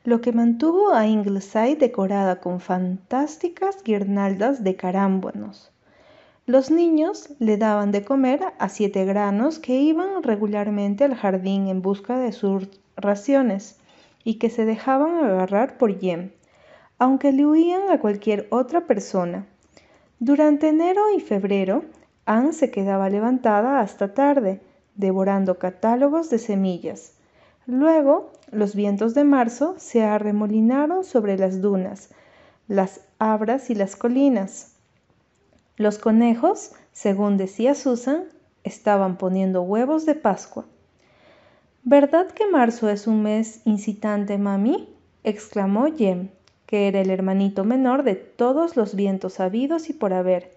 lo 0.05 0.21
que 0.21 0.31
mantuvo 0.31 0.93
a 0.93 1.07
Ingleside 1.07 1.77
decorada 1.77 2.39
con 2.39 2.59
fantásticas 2.59 3.83
guirnaldas 3.83 4.63
de 4.63 4.75
carámbuenos. 4.75 5.71
Los 6.45 6.69
niños 6.69 7.29
le 7.39 7.57
daban 7.57 7.91
de 7.91 8.05
comer 8.05 8.41
a 8.59 8.69
siete 8.69 9.03
granos 9.03 9.57
que 9.57 9.74
iban 9.77 10.21
regularmente 10.21 11.03
al 11.03 11.15
jardín 11.15 11.67
en 11.69 11.81
busca 11.81 12.19
de 12.19 12.33
sus 12.33 12.69
raciones 12.95 13.79
y 14.24 14.35
que 14.35 14.51
se 14.51 14.63
dejaban 14.65 15.25
agarrar 15.25 15.79
por 15.79 16.00
Jem, 16.00 16.33
aunque 17.00 17.31
le 17.31 17.47
huían 17.47 17.89
a 17.89 18.00
cualquier 18.00 18.47
otra 18.51 18.85
persona. 18.85 19.47
Durante 20.19 20.69
enero 20.69 21.01
y 21.17 21.19
febrero, 21.19 21.83
Anne 22.27 22.53
se 22.53 22.69
quedaba 22.69 23.09
levantada 23.09 23.79
hasta 23.79 24.13
tarde, 24.13 24.62
devorando 24.93 25.57
catálogos 25.57 26.29
de 26.29 26.38
semillas. 26.38 27.13
Luego, 27.65 28.31
los 28.52 28.75
vientos 28.75 29.14
de 29.14 29.24
marzo 29.24 29.75
se 29.78 30.04
arremolinaron 30.04 31.04
sobre 31.04 31.38
las 31.38 31.62
dunas, 31.62 32.10
las 32.68 33.02
abras 33.20 33.70
y 33.70 33.75
las 33.75 33.96
colinas. 33.96 34.75
Los 35.78 35.98
conejos, 35.98 36.72
según 36.92 37.38
decía 37.38 37.75
Susan, 37.75 38.25
estaban 38.64 39.18
poniendo 39.18 39.62
huevos 39.62 40.06
de 40.06 40.16
Pascua. 40.16 40.66
¿Verdad 41.84 42.28
que 42.28 42.48
marzo 42.48 42.90
es 42.90 43.08
un 43.08 43.22
mes 43.24 43.62
incitante, 43.66 44.38
mami? 44.38 44.90
exclamó 45.24 45.86
Jem, 45.96 46.30
que 46.66 46.88
era 46.88 47.02
el 47.02 47.10
hermanito 47.10 47.64
menor 47.64 48.04
de 48.04 48.16
todos 48.16 48.75
los 48.75 48.96
vientos 48.96 49.40
habidos 49.40 49.90
y 49.90 49.94
por 49.94 50.14
haber. 50.14 50.54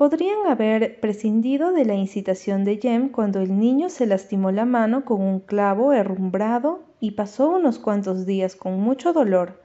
Podrían 0.00 0.46
haber 0.46 0.98
prescindido 0.98 1.72
de 1.72 1.84
la 1.84 1.94
incitación 1.94 2.64
de 2.64 2.78
Jem 2.78 3.10
cuando 3.10 3.40
el 3.40 3.60
niño 3.60 3.90
se 3.90 4.06
lastimó 4.06 4.50
la 4.50 4.64
mano 4.64 5.04
con 5.04 5.20
un 5.20 5.40
clavo 5.40 5.92
herrumbrado 5.92 6.80
y 7.00 7.10
pasó 7.10 7.50
unos 7.50 7.78
cuantos 7.78 8.24
días 8.24 8.56
con 8.56 8.80
mucho 8.80 9.12
dolor 9.12 9.60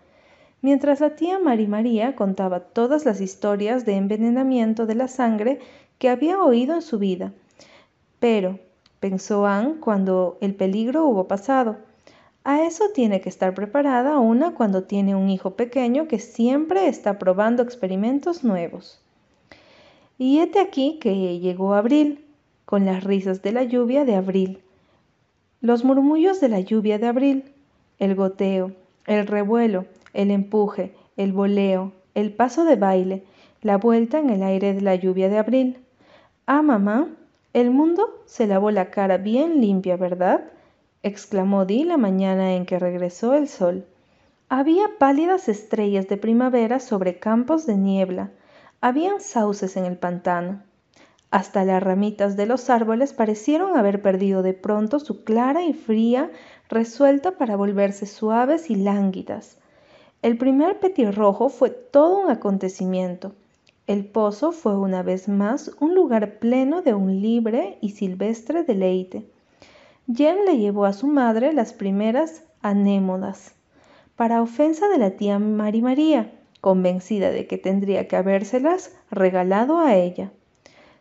mientras 0.61 0.99
la 0.99 1.15
tía 1.15 1.39
Mari 1.39 1.67
María 1.67 2.17
contaba 2.17 2.59
todas 2.59 3.05
las 3.05 3.21
historias 3.21 3.85
de 3.85 3.93
envenenamiento 3.93 4.85
de 4.85 4.95
la 4.95 5.07
sangre 5.07 5.59
que 5.99 6.09
había 6.09 6.41
oído 6.41 6.75
en 6.75 6.81
su 6.81 6.99
vida. 6.99 7.31
Pero, 8.19 8.59
pensó 8.99 9.45
Anne 9.45 9.75
cuando 9.79 10.37
el 10.41 10.53
peligro 10.53 11.05
hubo 11.05 11.29
pasado, 11.29 11.77
a 12.43 12.61
eso 12.63 12.83
tiene 12.93 13.21
que 13.21 13.29
estar 13.29 13.53
preparada 13.53 14.19
una 14.19 14.53
cuando 14.53 14.83
tiene 14.83 15.15
un 15.15 15.29
hijo 15.29 15.51
pequeño 15.51 16.09
que 16.09 16.19
siempre 16.19 16.89
está 16.89 17.19
probando 17.19 17.63
experimentos 17.63 18.43
nuevos. 18.43 19.04
Y 20.17 20.39
hete 20.39 20.59
aquí 20.59 20.97
que 20.99 21.39
llegó 21.39 21.73
abril, 21.73 22.25
con 22.65 22.85
las 22.85 23.03
risas 23.03 23.41
de 23.41 23.51
la 23.51 23.63
lluvia 23.63 24.05
de 24.05 24.15
abril, 24.15 24.59
los 25.61 25.83
murmullos 25.83 26.39
de 26.41 26.49
la 26.49 26.59
lluvia 26.59 26.99
de 26.99 27.07
abril, 27.07 27.43
el 27.99 28.15
goteo, 28.15 28.71
el 29.07 29.27
revuelo, 29.27 29.85
el 30.13 30.31
empuje, 30.31 30.93
el 31.17 31.33
voleo, 31.33 31.91
el 32.13 32.31
paso 32.31 32.65
de 32.65 32.75
baile, 32.75 33.23
la 33.61 33.77
vuelta 33.77 34.19
en 34.19 34.29
el 34.29 34.43
aire 34.43 34.73
de 34.73 34.81
la 34.81 34.95
lluvia 34.95 35.29
de 35.29 35.37
abril. 35.37 35.77
Ah, 36.45 36.61
mamá, 36.61 37.09
el 37.53 37.71
mundo 37.71 38.21
se 38.25 38.47
lavó 38.47 38.69
la 38.71 38.91
cara 38.91 39.17
bien 39.17 39.61
limpia, 39.61 39.97
¿verdad? 39.97 40.43
exclamó 41.03 41.65
Di 41.65 41.83
la 41.83 41.97
mañana 41.97 42.55
en 42.55 42.65
que 42.65 42.79
regresó 42.79 43.33
el 43.33 43.47
sol. 43.47 43.85
Había 44.49 44.85
pálidas 44.99 45.49
estrellas 45.49 46.07
de 46.07 46.17
primavera 46.17 46.79
sobre 46.79 47.17
campos 47.17 47.65
de 47.65 47.77
niebla. 47.77 48.31
Habían 48.85 49.19
sauces 49.19 49.77
en 49.77 49.85
el 49.85 49.97
pantano. 49.97 50.61
Hasta 51.31 51.65
las 51.65 51.81
ramitas 51.81 52.37
de 52.37 52.45
los 52.45 52.69
árboles 52.69 53.13
parecieron 53.13 53.75
haber 53.75 53.99
perdido 53.99 54.43
de 54.43 54.53
pronto 54.53 54.99
su 54.99 55.23
clara 55.23 55.63
y 55.63 55.73
fría 55.73 56.29
resuelta 56.69 57.31
para 57.31 57.55
volverse 57.55 58.05
suaves 58.05 58.69
y 58.69 58.75
lánguidas. 58.75 59.57
El 60.21 60.37
primer 60.37 60.79
petirrojo 60.79 61.49
fue 61.49 61.71
todo 61.71 62.19
un 62.19 62.29
acontecimiento. 62.29 63.31
El 63.87 64.05
pozo 64.05 64.51
fue 64.51 64.77
una 64.77 65.01
vez 65.01 65.27
más 65.27 65.71
un 65.79 65.95
lugar 65.95 66.37
pleno 66.37 66.83
de 66.83 66.93
un 66.93 67.23
libre 67.23 67.79
y 67.81 67.89
silvestre 67.89 68.61
deleite. 68.61 69.25
Jem 70.13 70.45
le 70.45 70.59
llevó 70.59 70.85
a 70.85 70.93
su 70.93 71.07
madre 71.07 71.53
las 71.53 71.73
primeras 71.73 72.43
anémodas, 72.61 73.55
para 74.15 74.43
ofensa 74.43 74.87
de 74.89 74.99
la 74.99 75.09
tía 75.17 75.39
Mari 75.39 75.81
María, 75.81 76.31
convencida 76.65 77.29
de 77.29 77.45
que 77.45 77.59
tendría 77.59 78.07
que 78.07 78.15
habérselas 78.15 78.91
regalado 79.11 79.77
a 79.77 79.93
ella. 79.93 80.31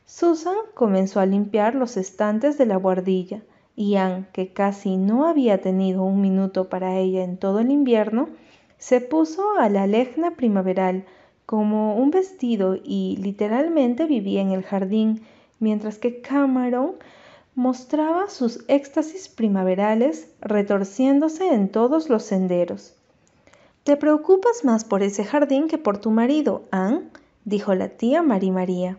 Susan 0.04 0.58
comenzó 0.74 1.20
a 1.20 1.24
limpiar 1.24 1.74
los 1.74 1.96
estantes 1.96 2.58
de 2.58 2.66
la 2.66 2.76
guardilla, 2.76 3.40
y 3.74 3.96
Anne, 3.96 4.26
que 4.34 4.52
casi 4.52 4.98
no 4.98 5.26
había 5.26 5.62
tenido 5.62 6.02
un 6.02 6.20
minuto 6.20 6.68
para 6.68 6.98
ella 6.98 7.24
en 7.24 7.38
todo 7.38 7.60
el 7.60 7.70
invierno, 7.70 8.28
se 8.76 9.00
puso 9.00 9.56
a 9.58 9.70
la 9.70 9.86
legna 9.86 10.32
primaveral 10.32 11.06
como 11.46 11.96
un 11.96 12.10
vestido 12.10 12.76
y 12.76 13.16
literalmente 13.22 14.04
vivía 14.04 14.42
en 14.42 14.50
el 14.50 14.64
jardín, 14.64 15.22
mientras 15.60 15.96
que 15.96 16.20
Cameron 16.20 16.96
mostraba 17.54 18.28
sus 18.28 18.66
éxtasis 18.68 19.30
primaverales 19.30 20.28
retorciéndose 20.42 21.54
en 21.54 21.70
todos 21.70 22.10
los 22.10 22.22
senderos. 22.22 22.98
Te 23.84 23.98
preocupas 23.98 24.64
más 24.64 24.82
por 24.82 25.02
ese 25.02 25.26
jardín 25.26 25.68
que 25.68 25.76
por 25.76 25.98
tu 25.98 26.10
marido, 26.10 26.64
Anne, 26.70 27.02
dijo 27.44 27.74
la 27.74 27.90
tía 27.90 28.22
Mari 28.22 28.50
María. 28.50 28.98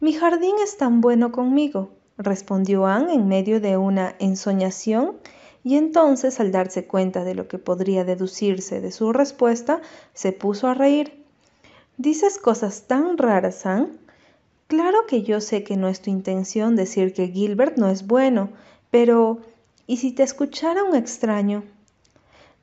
Mi 0.00 0.12
jardín 0.12 0.56
es 0.60 0.76
tan 0.76 1.00
bueno 1.00 1.30
conmigo, 1.30 1.90
respondió 2.18 2.86
Anne 2.86 3.14
en 3.14 3.28
medio 3.28 3.60
de 3.60 3.76
una 3.76 4.16
ensoñación 4.18 5.18
y 5.62 5.76
entonces 5.76 6.40
al 6.40 6.50
darse 6.50 6.84
cuenta 6.84 7.22
de 7.22 7.36
lo 7.36 7.46
que 7.46 7.58
podría 7.58 8.02
deducirse 8.04 8.80
de 8.80 8.90
su 8.90 9.12
respuesta, 9.12 9.80
se 10.14 10.32
puso 10.32 10.66
a 10.66 10.74
reír. 10.74 11.24
Dices 11.96 12.38
cosas 12.38 12.88
tan 12.88 13.16
raras, 13.18 13.66
Anne. 13.66 13.90
Claro 14.66 15.06
que 15.06 15.22
yo 15.22 15.40
sé 15.40 15.62
que 15.62 15.76
no 15.76 15.86
es 15.86 16.02
tu 16.02 16.10
intención 16.10 16.74
decir 16.74 17.12
que 17.12 17.28
Gilbert 17.28 17.76
no 17.76 17.88
es 17.88 18.08
bueno, 18.08 18.48
pero 18.90 19.38
¿y 19.86 19.98
si 19.98 20.10
te 20.10 20.24
escuchara 20.24 20.82
un 20.82 20.96
extraño? 20.96 21.62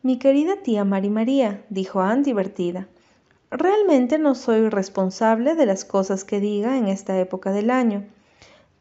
Mi 0.02 0.18
querida 0.18 0.56
tía 0.64 0.86
Mari 0.86 1.10
María, 1.10 1.66
dijo 1.70 2.00
Anne 2.00 2.24
divertida, 2.24 2.88
realmente 3.52 4.18
no 4.18 4.34
soy 4.34 4.70
responsable 4.70 5.56
de 5.56 5.66
las 5.66 5.84
cosas 5.84 6.24
que 6.24 6.40
diga 6.40 6.78
en 6.78 6.88
esta 6.88 7.20
época 7.20 7.52
del 7.52 7.70
año. 7.70 8.06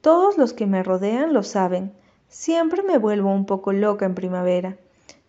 Todos 0.00 0.38
los 0.38 0.52
que 0.52 0.66
me 0.66 0.84
rodean 0.84 1.32
lo 1.32 1.42
saben. 1.42 1.92
Siempre 2.28 2.84
me 2.84 2.98
vuelvo 2.98 3.32
un 3.32 3.46
poco 3.46 3.72
loca 3.72 4.06
en 4.06 4.14
primavera, 4.14 4.76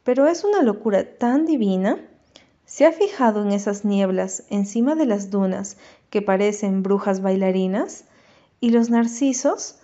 pero 0.04 0.28
es 0.28 0.44
una 0.44 0.62
locura 0.62 1.18
tan 1.18 1.48
divina. 1.48 1.98
¿Se 2.66 2.86
ha 2.86 2.92
fijado 2.92 3.42
en 3.42 3.52
esas 3.52 3.84
nieblas 3.84 4.44
encima 4.52 4.94
de 4.94 5.08
las 5.08 5.32
dunas 5.32 5.78
que 6.12 6.22
parecen 6.22 6.84
brujas 6.84 7.24
bailarinas? 7.24 8.04
¿Y 8.60 8.70
los 8.70 8.92
narcisos? 8.92 9.80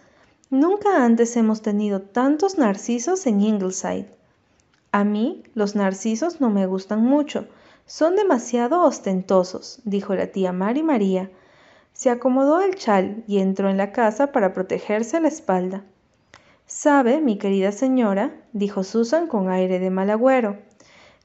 Nunca 0.52 1.04
antes 1.04 1.36
hemos 1.36 1.64
tenido 1.64 2.02
tantos 2.02 2.60
narcisos 2.60 3.26
en 3.26 3.42
Ingleside. 3.42 4.16
A 4.96 5.04
mí 5.04 5.44
los 5.56 5.76
narcisos 5.76 6.40
no 6.40 6.50
me 6.50 6.68
gustan 6.68 7.04
mucho, 7.04 7.50
son 7.86 8.16
demasiado 8.16 8.82
ostentosos, 8.82 9.82
dijo 9.84 10.16
la 10.16 10.28
tía 10.28 10.54
Mari 10.54 10.84
María. 10.84 11.30
Se 11.92 12.10
acomodó 12.10 12.62
el 12.62 12.76
chal 12.76 13.26
y 13.28 13.40
entró 13.40 13.70
en 13.70 13.76
la 13.76 13.92
casa 13.92 14.32
para 14.32 14.54
protegerse 14.54 15.20
la 15.20 15.28
espalda. 15.28 15.84
Sabe, 16.66 17.20
mi 17.20 17.38
querida 17.38 17.74
señora, 17.74 18.42
dijo 18.54 18.86
Susan 18.86 19.28
con 19.28 19.50
aire 19.50 19.80
de 19.80 19.90
mal 19.90 20.10
agüero, 20.10 20.60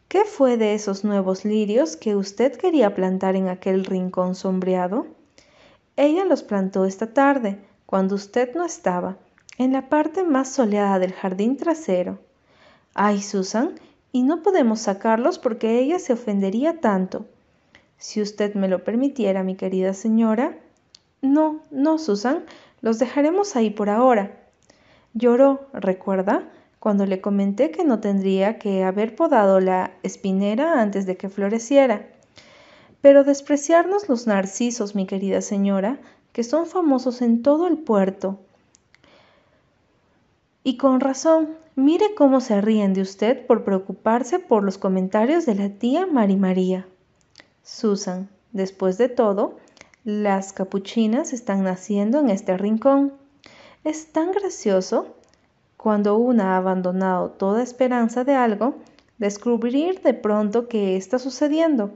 ¿qué 0.08 0.24
fue 0.24 0.56
de 0.56 0.74
esos 0.74 1.04
nuevos 1.04 1.44
lirios 1.44 1.96
que 1.96 2.16
usted 2.16 2.56
quería 2.56 2.96
plantar 2.96 3.36
en 3.36 3.48
aquel 3.48 3.84
rincón 3.84 4.34
sombreado? 4.34 5.06
Ella 5.94 6.24
los 6.24 6.42
plantó 6.42 6.86
esta 6.86 7.14
tarde, 7.14 7.60
cuando 7.86 8.16
usted 8.16 8.52
no 8.56 8.64
estaba, 8.64 9.18
en 9.58 9.72
la 9.72 9.88
parte 9.88 10.24
más 10.24 10.48
soleada 10.48 10.98
del 10.98 11.12
jardín 11.12 11.56
trasero. 11.56 12.18
Ay, 13.02 13.22
Susan, 13.22 13.76
y 14.12 14.24
no 14.24 14.42
podemos 14.42 14.80
sacarlos 14.80 15.38
porque 15.38 15.78
ella 15.78 15.98
se 15.98 16.12
ofendería 16.12 16.80
tanto. 16.80 17.24
Si 17.96 18.20
usted 18.20 18.54
me 18.54 18.68
lo 18.68 18.84
permitiera, 18.84 19.42
mi 19.42 19.56
querida 19.56 19.94
señora. 19.94 20.58
No, 21.22 21.62
no, 21.70 21.96
Susan, 21.96 22.44
los 22.82 22.98
dejaremos 22.98 23.56
ahí 23.56 23.70
por 23.70 23.88
ahora. 23.88 24.38
Lloró, 25.14 25.66
recuerda, 25.72 26.50
cuando 26.78 27.06
le 27.06 27.22
comenté 27.22 27.70
que 27.70 27.84
no 27.84 28.00
tendría 28.00 28.58
que 28.58 28.84
haber 28.84 29.16
podado 29.16 29.60
la 29.60 29.92
espinera 30.02 30.82
antes 30.82 31.06
de 31.06 31.16
que 31.16 31.30
floreciera. 31.30 32.06
Pero 33.00 33.24
despreciarnos 33.24 34.10
los 34.10 34.26
narcisos, 34.26 34.94
mi 34.94 35.06
querida 35.06 35.40
señora, 35.40 35.98
que 36.34 36.44
son 36.44 36.66
famosos 36.66 37.22
en 37.22 37.42
todo 37.42 37.66
el 37.66 37.78
puerto. 37.78 38.38
Y 40.64 40.76
con 40.76 41.00
razón, 41.00 41.56
mire 41.80 42.14
cómo 42.14 42.40
se 42.40 42.60
ríen 42.60 42.94
de 42.94 43.00
usted 43.00 43.46
por 43.46 43.64
preocuparse 43.64 44.38
por 44.38 44.62
los 44.62 44.78
comentarios 44.78 45.46
de 45.46 45.54
la 45.54 45.70
tía 45.70 46.06
Mari 46.06 46.36
María. 46.36 46.86
Susan, 47.62 48.28
después 48.52 48.98
de 48.98 49.08
todo, 49.08 49.56
Las 50.04 50.54
capuchinas 50.54 51.34
están 51.34 51.62
naciendo 51.62 52.20
en 52.20 52.30
este 52.30 52.56
rincón. 52.56 53.12
Es 53.84 54.12
tan 54.12 54.32
gracioso 54.32 55.14
cuando 55.76 56.16
una 56.16 56.54
ha 56.54 56.56
abandonado 56.56 57.30
toda 57.30 57.62
esperanza 57.62 58.24
de 58.24 58.34
algo, 58.34 58.76
descubrir 59.18 60.00
de 60.00 60.14
pronto 60.14 60.68
qué 60.68 60.96
está 60.96 61.18
sucediendo. 61.18 61.92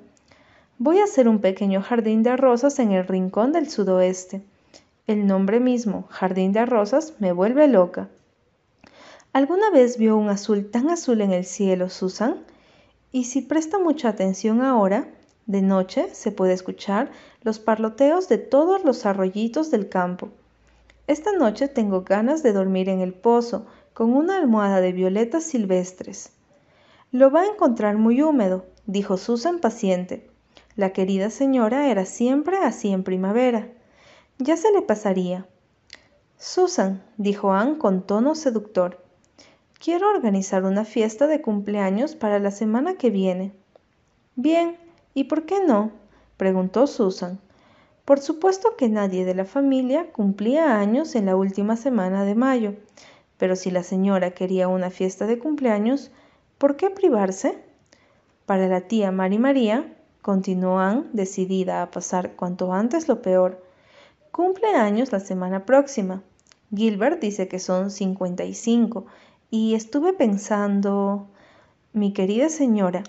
Voy 0.79 0.99
a 0.99 1.05
hacer 1.05 1.29
un 1.29 1.39
pequeño 1.39 1.81
jardín 1.81 2.23
de 2.23 2.37
rosas 2.37 2.79
en 2.79 2.93
el 2.93 3.07
rincón 3.07 3.53
del 3.53 3.71
sudoeste. 3.71 4.43
El 5.07 5.27
nombre 5.27 5.61
mismo, 5.61 6.05
jardín 6.11 6.53
de 6.53 6.67
rosas, 6.67 7.15
me 7.21 7.33
vuelve 7.33 7.69
loca. 7.69 8.09
¿Alguna 9.35 9.69
vez 9.71 9.99
vio 9.99 10.17
un 10.17 10.29
azul 10.29 10.71
tan 10.71 10.91
azul 10.91 11.21
en 11.21 11.33
el 11.33 11.45
cielo, 11.45 11.89
Susan? 11.91 12.45
Y 13.11 13.25
si 13.25 13.43
presta 13.43 13.81
mucha 13.81 14.09
atención 14.11 14.63
ahora, 14.63 15.09
de 15.47 15.61
noche 15.61 16.09
se 16.15 16.31
puede 16.31 16.53
escuchar 16.53 17.11
los 17.43 17.59
parloteos 17.59 18.29
de 18.29 18.39
todos 18.39 18.85
los 18.85 19.07
arroyitos 19.07 19.73
del 19.73 19.89
campo. 19.89 20.29
Esta 21.09 21.33
noche 21.33 21.67
tengo 21.67 22.03
ganas 22.03 22.45
de 22.45 22.53
dormir 22.53 22.89
en 22.89 23.01
el 23.01 23.13
pozo 23.13 23.67
con 23.93 24.15
una 24.15 24.37
almohada 24.37 24.81
de 24.81 24.93
violetas 24.93 25.43
silvestres. 25.43 26.31
Lo 27.11 27.33
va 27.33 27.41
a 27.41 27.49
encontrar 27.49 27.97
muy 27.97 28.23
húmedo, 28.23 28.67
dijo 28.87 29.17
Susan 29.17 29.59
paciente. 29.59 30.31
La 30.77 30.91
querida 30.91 31.29
señora 31.29 31.91
era 31.91 32.05
siempre 32.05 32.59
así 32.59 32.91
en 32.91 33.03
primavera. 33.03 33.67
Ya 34.39 34.57
se 34.57 34.71
le 34.71 34.83
pasaría. 34.83 35.45
Susan, 36.39 37.03
dijo 37.17 37.53
Anne 37.53 37.79
con 37.79 38.07
tono 38.07 38.37
seductor, 38.37 39.04
quiero 39.85 40.09
organizar 40.09 40.65
una 40.65 40.87
fiesta 40.87 41.27
de 41.27 41.43
cumpleaños 41.43 42.15
para 42.15 42.39
la 42.39 42.51
semana 42.51 42.95
que 42.95 43.11
viene. 43.11 43.53
Bien, 44.35 44.79
¿y 45.13 45.25
por 45.25 45.45
qué 45.45 45.63
no? 45.63 45.91
preguntó 46.39 46.87
Susan. 46.87 47.39
Por 48.07 48.19
supuesto 48.19 48.77
que 48.79 48.89
nadie 48.89 49.27
de 49.27 49.35
la 49.35 49.45
familia 49.45 50.11
cumplía 50.11 50.79
años 50.81 51.15
en 51.15 51.27
la 51.27 51.37
última 51.37 51.77
semana 51.77 52.25
de 52.25 52.35
mayo, 52.35 52.77
pero 53.37 53.57
si 53.57 53.71
la 53.71 53.83
señora 53.83 54.31
quería 54.31 54.69
una 54.69 54.89
fiesta 54.89 55.27
de 55.27 55.39
cumpleaños, 55.39 56.11
¿por 56.57 56.77
qué 56.77 56.89
privarse? 56.89 57.59
Para 58.47 58.69
la 58.69 58.81
tía 58.81 59.13
Mari 59.13 59.37
María, 59.37 59.95
continuó 60.23 60.79
Anne, 60.79 61.05
decidida 61.13 61.83
a 61.83 61.91
pasar 61.91 62.37
cuanto 62.37 62.73
antes 62.73 63.07
lo 63.07 63.21
peor, 63.21 63.63
cumple 64.31 64.69
años 64.77 65.13
la 65.13 65.21
semana 65.21 65.67
próxima. 65.67 66.23
Gilbert 66.75 67.21
dice 67.21 67.49
que 67.49 67.59
son 67.59 67.91
55 67.91 69.05
y 69.51 69.75
estuve 69.75 70.13
pensando, 70.13 71.29
mi 71.93 72.13
querida 72.13 72.49
señora, 72.49 73.03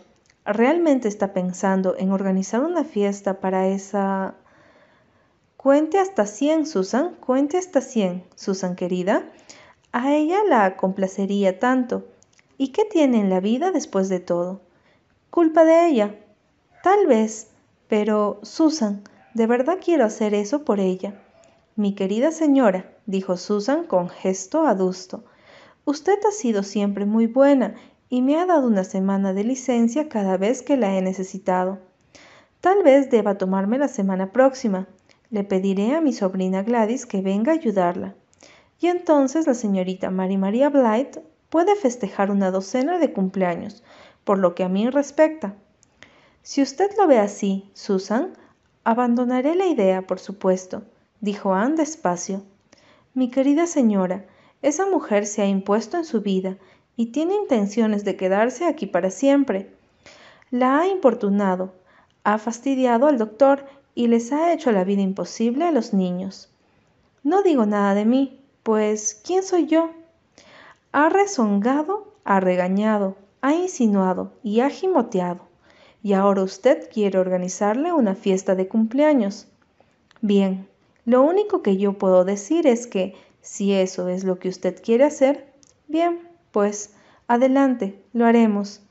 ¿realmente 0.46 1.08
está 1.08 1.34
pensando 1.34 1.96
en 1.98 2.12
organizar 2.12 2.62
una 2.62 2.84
fiesta 2.84 3.40
para 3.40 3.68
esa 3.68 4.36
Cuente 5.66 5.98
hasta 5.98 6.28
cien, 6.28 6.68
Susan, 6.68 7.16
cuente 7.16 7.58
hasta 7.58 7.82
cien, 7.82 8.24
Susan 8.36 8.76
querida. 8.76 9.32
A 9.92 10.14
ella 10.14 10.38
la 10.48 10.78
complacería 10.78 11.58
tanto. 11.60 12.06
¿Y 12.56 12.68
qué 12.68 12.86
tiene 12.86 13.20
en 13.20 13.32
la 13.32 13.40
vida 13.40 13.72
después 13.72 14.08
de 14.08 14.20
todo? 14.20 14.62
Culpa 15.32 15.66
de 15.66 15.88
ella. 15.88 16.20
Tal 16.84 17.08
vez. 17.08 17.48
Pero, 17.88 18.40
Susan, 18.44 19.02
de 19.34 19.48
verdad 19.48 19.80
quiero 19.84 20.06
hacer 20.06 20.36
eso 20.36 20.64
por 20.64 20.80
ella. 20.80 21.20
Mi 21.76 21.96
querida 21.96 22.32
señora, 22.32 22.92
dijo 23.08 23.36
Susan 23.36 23.86
con 23.86 24.10
gesto 24.10 24.68
adusto, 24.68 25.24
usted 25.86 26.20
ha 26.28 26.32
sido 26.32 26.64
siempre 26.64 27.06
muy 27.06 27.28
buena 27.28 27.76
y 28.10 28.22
me 28.22 28.38
ha 28.38 28.46
dado 28.46 28.68
una 28.68 28.84
semana 28.84 29.34
de 29.34 29.44
licencia 29.44 30.10
cada 30.10 30.38
vez 30.38 30.62
que 30.62 30.78
la 30.78 30.96
he 30.98 31.02
necesitado. 31.02 31.80
Tal 32.62 32.84
vez 32.84 33.10
deba 33.10 33.38
tomarme 33.38 33.78
la 33.78 33.88
semana 33.88 34.32
próxima. 34.32 34.88
Le 35.30 35.44
pediré 35.44 35.96
a 35.96 36.02
mi 36.02 36.14
sobrina 36.14 36.64
Gladys 36.64 37.06
que 37.06 37.22
venga 37.22 37.52
a 37.52 37.56
ayudarla. 37.56 38.16
Y 38.80 38.88
entonces 38.88 39.48
la 39.48 39.54
señorita 39.54 40.12
Mary 40.12 40.38
María 40.38 40.70
Blight 40.70 41.18
puede 41.50 41.76
festejar 41.76 42.32
una 42.32 42.52
docena 42.52 42.98
de 42.98 43.14
cumpleaños, 43.14 43.84
por 44.24 44.40
lo 44.40 44.56
que 44.56 44.64
a 44.64 44.70
mí 44.70 44.90
respecta. 44.90 45.56
Si 46.42 46.62
usted 46.62 46.92
lo 46.98 47.08
ve 47.08 47.20
así, 47.20 47.70
Susan, 47.74 48.34
abandonaré 48.84 49.56
la 49.56 49.66
idea, 49.66 50.06
por 50.06 50.20
supuesto, 50.20 50.84
dijo 51.22 51.54
Anne 51.54 51.76
despacio. 51.78 52.44
Mi 53.14 53.30
querida 53.32 53.66
señora, 53.66 54.26
esa 54.66 54.88
mujer 54.88 55.28
se 55.28 55.44
ha 55.44 55.46
impuesto 55.46 55.96
en 55.96 56.06
su 56.06 56.22
vida 56.22 56.58
y 56.98 57.08
tiene 57.08 57.36
intenciones 57.36 58.04
de 58.04 58.16
quedarse 58.16 58.66
aquí 58.66 58.88
para 58.88 59.12
siempre. 59.12 59.70
La 60.50 60.80
ha 60.80 60.88
importunado, 60.88 61.76
ha 62.24 62.40
fastidiado 62.40 63.06
al 63.06 63.20
doctor 63.20 63.68
y 63.94 64.08
les 64.08 64.32
ha 64.32 64.52
hecho 64.54 64.72
la 64.72 64.84
vida 64.84 65.04
imposible 65.04 65.66
a 65.66 65.72
los 65.72 65.94
niños. 65.94 66.50
No 67.22 67.44
digo 67.44 67.68
nada 67.68 67.94
de 67.94 68.06
mí, 68.06 68.40
pues 68.64 69.22
¿quién 69.24 69.44
soy 69.44 69.68
yo? 69.68 69.92
Ha 70.92 71.10
rezongado, 71.10 72.12
ha 72.24 72.40
regañado, 72.40 73.18
ha 73.42 73.54
insinuado 73.54 74.32
y 74.42 74.62
ha 74.62 74.72
gimoteado. 74.72 75.42
Y 76.02 76.14
ahora 76.14 76.42
usted 76.42 76.90
quiere 76.92 77.20
organizarle 77.20 77.94
una 77.94 78.16
fiesta 78.16 78.56
de 78.56 78.68
cumpleaños. 78.68 79.48
Bien, 80.22 80.68
lo 81.06 81.22
único 81.22 81.62
que 81.62 81.78
yo 81.78 82.00
puedo 82.00 82.26
decir 82.26 82.66
es 82.66 82.88
que 82.88 83.14
si 83.46 83.74
eso 83.74 84.10
es 84.10 84.24
lo 84.24 84.40
que 84.40 84.50
usted 84.50 84.82
quiere 84.82 85.04
hacer, 85.04 85.46
bien, 85.88 86.28
pues 86.52 86.90
adelante, 87.28 88.02
lo 88.12 88.26
haremos. 88.26 88.82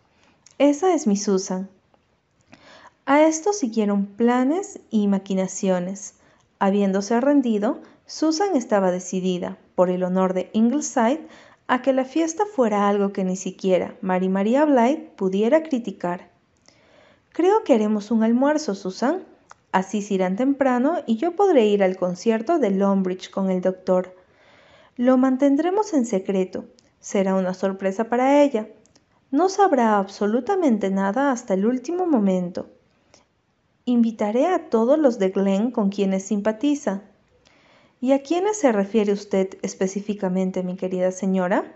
Esa 0.59 0.95
es 0.95 1.09
mi 1.09 1.17
Susan. 1.17 1.69
A 3.05 3.23
esto 3.23 3.53
siguieron 3.53 4.07
planes 4.07 4.79
y 4.91 5.09
maquinaciones. 5.09 6.15
Habiéndose 6.61 7.21
rendido, 7.21 7.83
Susan 8.07 8.55
estaba 8.55 8.93
decidida, 8.93 9.59
por 9.75 9.91
el 9.91 10.05
honor 10.05 10.35
de 10.35 10.51
Ingleside, 10.53 11.27
a 11.67 11.83
que 11.83 11.93
la 11.93 12.05
fiesta 12.05 12.45
fuera 12.47 12.89
algo 12.89 13.13
que 13.13 13.25
ni 13.25 13.37
siquiera 13.37 13.97
Mary 14.03 14.29
María 14.29 14.65
Blythe 14.65 15.11
pudiera 15.17 15.65
criticar. 15.65 16.31
Creo 17.33 17.65
que 17.65 17.75
haremos 17.75 18.13
un 18.13 18.23
almuerzo, 18.23 18.77
Susan. 18.77 19.25
Así 19.73 20.01
se 20.01 20.15
irán 20.15 20.37
temprano 20.37 20.99
y 21.07 21.17
yo 21.17 21.35
podré 21.35 21.67
ir 21.67 21.83
al 21.83 21.97
concierto 21.97 22.61
de 22.61 22.71
Longbridge 22.71 23.31
con 23.31 23.51
el 23.51 23.61
doctor. 23.61 24.15
Lo 24.97 25.17
mantendremos 25.17 25.93
en 25.93 26.07
secreto. 26.07 26.67
Será 27.01 27.35
una 27.35 27.53
sorpresa 27.53 28.09
para 28.09 28.43
ella. 28.43 28.69
No 29.33 29.49
sabrá 29.49 29.99
absolutamente 29.99 30.91
nada 30.91 31.33
hasta 31.33 31.55
el 31.55 31.67
último 31.67 32.07
momento. 32.07 32.69
Invitaré 33.85 34.47
a 34.47 34.71
todos 34.71 34.97
los 34.97 35.19
de 35.19 35.31
Glen 35.31 35.73
con 35.73 35.91
quienes 35.91 36.25
simpatiza. 36.25 37.03
¿Y 38.01 38.13
a 38.13 38.23
quiénes 38.23 38.59
se 38.59 38.71
refiere 38.71 39.13
usted 39.13 39.59
específicamente, 39.63 40.63
mi 40.63 40.77
querida 40.77 41.11
señora? 41.11 41.75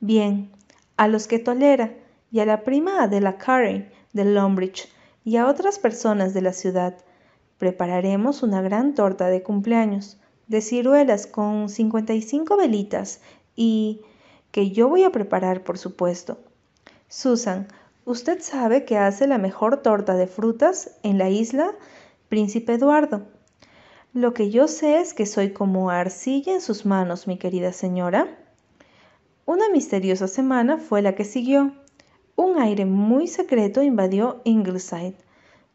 Bien, 0.00 0.50
a 0.96 1.06
los 1.06 1.28
que 1.28 1.38
tolera, 1.38 1.94
y 2.32 2.40
a 2.40 2.44
la 2.44 2.64
prima 2.64 3.02
Adela 3.02 3.38
Carey 3.38 3.88
de 4.12 4.24
Longbridge, 4.24 4.88
y 5.24 5.36
a 5.36 5.46
otras 5.46 5.78
personas 5.78 6.34
de 6.34 6.42
la 6.42 6.52
ciudad. 6.52 6.96
Prepararemos 7.58 8.42
una 8.42 8.62
gran 8.62 8.94
torta 8.94 9.28
de 9.28 9.42
cumpleaños, 9.42 10.18
de 10.48 10.60
ciruelas 10.60 11.26
con 11.26 11.68
55 11.68 12.56
velitas, 12.56 13.20
y 13.54 14.00
que 14.50 14.70
yo 14.70 14.88
voy 14.88 15.04
a 15.04 15.12
preparar, 15.12 15.62
por 15.62 15.78
supuesto. 15.78 16.38
Susan, 17.08 17.68
Usted 18.08 18.40
sabe 18.40 18.86
que 18.86 18.96
hace 18.96 19.26
la 19.26 19.36
mejor 19.36 19.82
torta 19.82 20.14
de 20.14 20.26
frutas 20.26 20.92
en 21.02 21.18
la 21.18 21.28
isla 21.28 21.72
Príncipe 22.30 22.72
Eduardo. 22.72 23.26
Lo 24.14 24.32
que 24.32 24.48
yo 24.48 24.66
sé 24.66 24.98
es 24.98 25.12
que 25.12 25.26
soy 25.26 25.52
como 25.52 25.90
arcilla 25.90 26.54
en 26.54 26.62
sus 26.62 26.86
manos, 26.86 27.26
mi 27.26 27.36
querida 27.36 27.70
señora. 27.74 28.38
Una 29.44 29.68
misteriosa 29.68 30.26
semana 30.26 30.78
fue 30.78 31.02
la 31.02 31.14
que 31.14 31.26
siguió. 31.26 31.72
Un 32.34 32.58
aire 32.58 32.86
muy 32.86 33.26
secreto 33.26 33.82
invadió 33.82 34.40
Ingleside. 34.44 35.18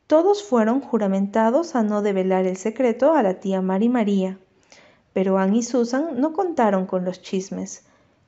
Todos 0.08 0.44
fueron 0.44 0.82
juramentados 0.82 1.76
a 1.76 1.84
no 1.84 2.02
develar 2.02 2.48
el 2.48 2.58
secreto 2.58 3.14
a 3.14 3.22
la 3.22 3.40
tía 3.40 3.62
Mari 3.62 3.90
María. 3.90 4.40
Pero 5.14 5.38
Anne 5.38 5.58
y 5.58 5.64
Susan 5.64 6.20
no 6.20 6.34
contaron 6.34 6.86
con 6.86 7.06
los 7.06 7.22
chismes. 7.22 7.86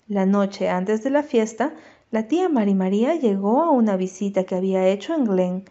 La 0.08 0.26
noche 0.26 0.70
antes 0.70 1.04
de 1.04 1.10
la 1.10 1.24
fiesta, 1.24 1.74
la 2.12 2.28
tía 2.28 2.48
Mari 2.48 2.76
María 2.76 3.16
llegó 3.16 3.64
a 3.64 3.72
una 3.72 3.98
visita 3.98 4.44
que 4.44 4.56
había 4.56 4.88
hecho 4.88 5.14
en 5.16 5.26
Glen 5.26 5.66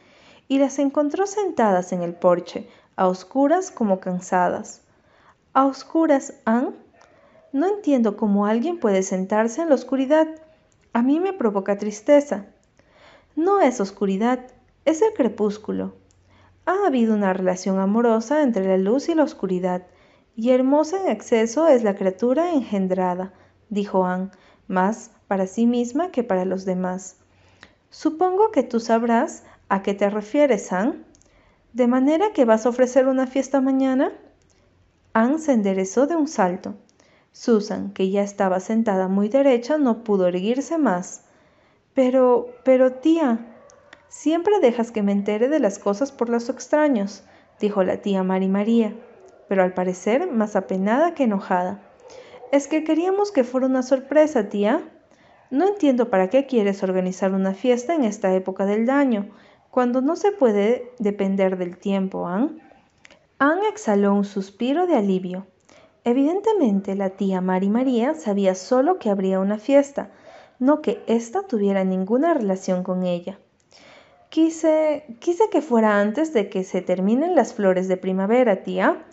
y 0.49 0.59
las 0.59 0.79
encontró 0.79 1.27
sentadas 1.27 1.93
en 1.93 2.03
el 2.03 2.15
porche, 2.15 2.69
a 2.97 3.09
oscuras 3.09 3.71
como 3.71 4.01
cansadas. 4.01 4.83
¿A 5.53 5.67
oscuras, 5.67 6.35
Anne? 6.45 6.73
No 7.53 7.69
entiendo 7.69 8.17
cómo 8.17 8.47
alguien 8.47 8.81
puede 8.81 9.05
sentarse 9.05 9.63
en 9.63 9.69
la 9.69 9.77
oscuridad. 9.77 10.27
A 10.93 11.03
mí 11.03 11.21
me 11.21 11.33
provoca 11.33 11.79
tristeza. 11.79 12.47
No 13.37 13.61
es 13.61 13.81
oscuridad, 13.81 14.41
es 14.85 15.03
el 15.03 15.13
crepúsculo. 15.13 15.95
Ha 16.67 16.87
habido 16.87 17.15
una 17.15 17.33
relación 17.33 17.79
amorosa 17.79 18.43
entre 18.43 18.67
la 18.67 18.77
luz 18.77 19.09
y 19.09 19.15
la 19.15 19.23
oscuridad, 19.23 19.87
y 20.37 20.51
hermosa 20.51 21.01
en 21.01 21.09
exceso 21.09 21.69
es 21.69 21.83
la 21.83 21.95
criatura 21.95 22.53
engendrada, 22.53 23.33
dijo 23.69 24.05
Anne, 24.05 24.31
más 24.67 25.11
para 25.29 25.47
sí 25.47 25.67
misma 25.67 26.11
que 26.11 26.25
para 26.25 26.45
los 26.45 26.65
demás. 26.65 27.17
Supongo 27.91 28.51
que 28.51 28.63
tú 28.63 28.81
sabrás 28.81 29.45
a 29.69 29.83
qué 29.83 29.95
te 29.95 30.11
refieres, 30.11 30.73
Anne. 30.73 31.03
¿De 31.73 31.87
manera 31.87 32.33
que 32.33 32.45
vas 32.45 32.67
a 32.67 32.69
ofrecer 32.69 33.07
una 33.07 33.27
fiesta 33.27 33.61
mañana? 33.61 34.13
Anne 35.13 35.39
se 35.39 35.53
enderezó 35.53 36.07
de 36.07 36.17
un 36.17 36.29
salto. 36.29 36.75
Susan, 37.33 37.93
que 37.93 38.11
ya 38.11 38.23
estaba 38.23 38.61
sentada 38.61 39.09
muy 39.09 39.29
derecha, 39.29 39.79
no 39.79 40.05
pudo 40.05 40.27
erguirse 40.29 40.79
más. 40.79 41.25
Pero, 41.93 42.49
pero 42.65 42.93
tía, 42.95 43.47
siempre 44.09 44.61
dejas 44.61 44.91
que 44.91 45.03
me 45.03 45.13
entere 45.13 45.49
de 45.49 45.61
las 45.61 45.79
cosas 45.79 46.13
por 46.13 46.29
los 46.29 46.49
extraños, 46.49 47.25
dijo 47.61 47.83
la 47.83 47.99
tía 48.03 48.23
Mari 48.23 48.49
María, 48.49 48.95
pero 49.49 49.63
al 49.63 49.75
parecer 49.75 50.31
más 50.31 50.57
apenada 50.57 51.15
que 51.15 51.25
enojada. 51.25 51.83
Es 52.53 52.69
que 52.69 52.85
queríamos 52.85 53.33
que 53.33 53.45
fuera 53.45 53.67
una 53.67 53.83
sorpresa, 53.83 54.49
tía. 54.49 54.83
No 55.51 55.67
entiendo 55.67 56.11
para 56.11 56.31
qué 56.31 56.47
quieres 56.47 56.83
organizar 56.83 57.33
una 57.33 57.55
fiesta 57.55 57.95
en 57.95 58.05
esta 58.05 58.35
época 58.35 58.67
del 58.67 58.89
año, 58.91 59.31
cuando 59.71 60.01
no 60.01 60.17
se 60.17 60.31
puede 60.33 60.93
depender 60.99 61.59
del 61.59 61.77
tiempo, 61.77 62.27
Anne. 62.27 62.61
Anne 63.39 63.69
exhaló 63.69 64.15
un 64.15 64.25
suspiro 64.25 64.87
de 64.87 64.97
alivio. 64.97 65.47
Evidentemente 66.05 66.95
la 66.95 67.11
tía 67.11 67.41
Mari 67.41 67.71
María 67.71 68.15
sabía 68.15 68.55
solo 68.55 68.99
que 68.99 69.11
habría 69.11 69.41
una 69.41 69.59
fiesta, 69.59 70.11
no 70.59 70.83
que 70.83 71.03
ésta 71.07 71.43
tuviera 71.43 71.83
ninguna 71.83 72.35
relación 72.35 72.85
con 72.85 73.03
ella. 73.03 73.39
Quise, 74.29 75.05
quise 75.19 75.49
que 75.51 75.63
fuera 75.63 76.01
antes 76.01 76.33
de 76.33 76.49
que 76.49 76.63
se 76.63 76.83
terminen 76.83 77.35
las 77.35 77.55
flores 77.55 77.89
de 77.89 77.97
primavera, 77.97 78.63
tía. 78.63 79.05